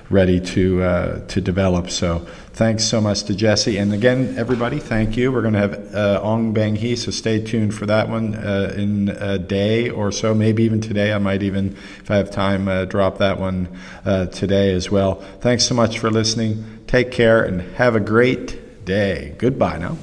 [0.08, 1.90] ready to to develop.
[1.90, 2.26] So
[2.56, 3.76] thanks so much to Jesse.
[3.76, 5.30] And again, everybody, thank you.
[5.30, 8.74] We're going to have uh, Ong Beng Hee, so stay tuned for that one uh,
[8.74, 11.12] in a day or so, maybe even today.
[11.12, 13.68] I might even, if I have time, uh, drop that one
[14.06, 15.16] uh, today as well.
[15.40, 16.80] Thanks so much for listening.
[16.86, 19.34] Take care and have a great day.
[19.36, 19.98] Goodbye now.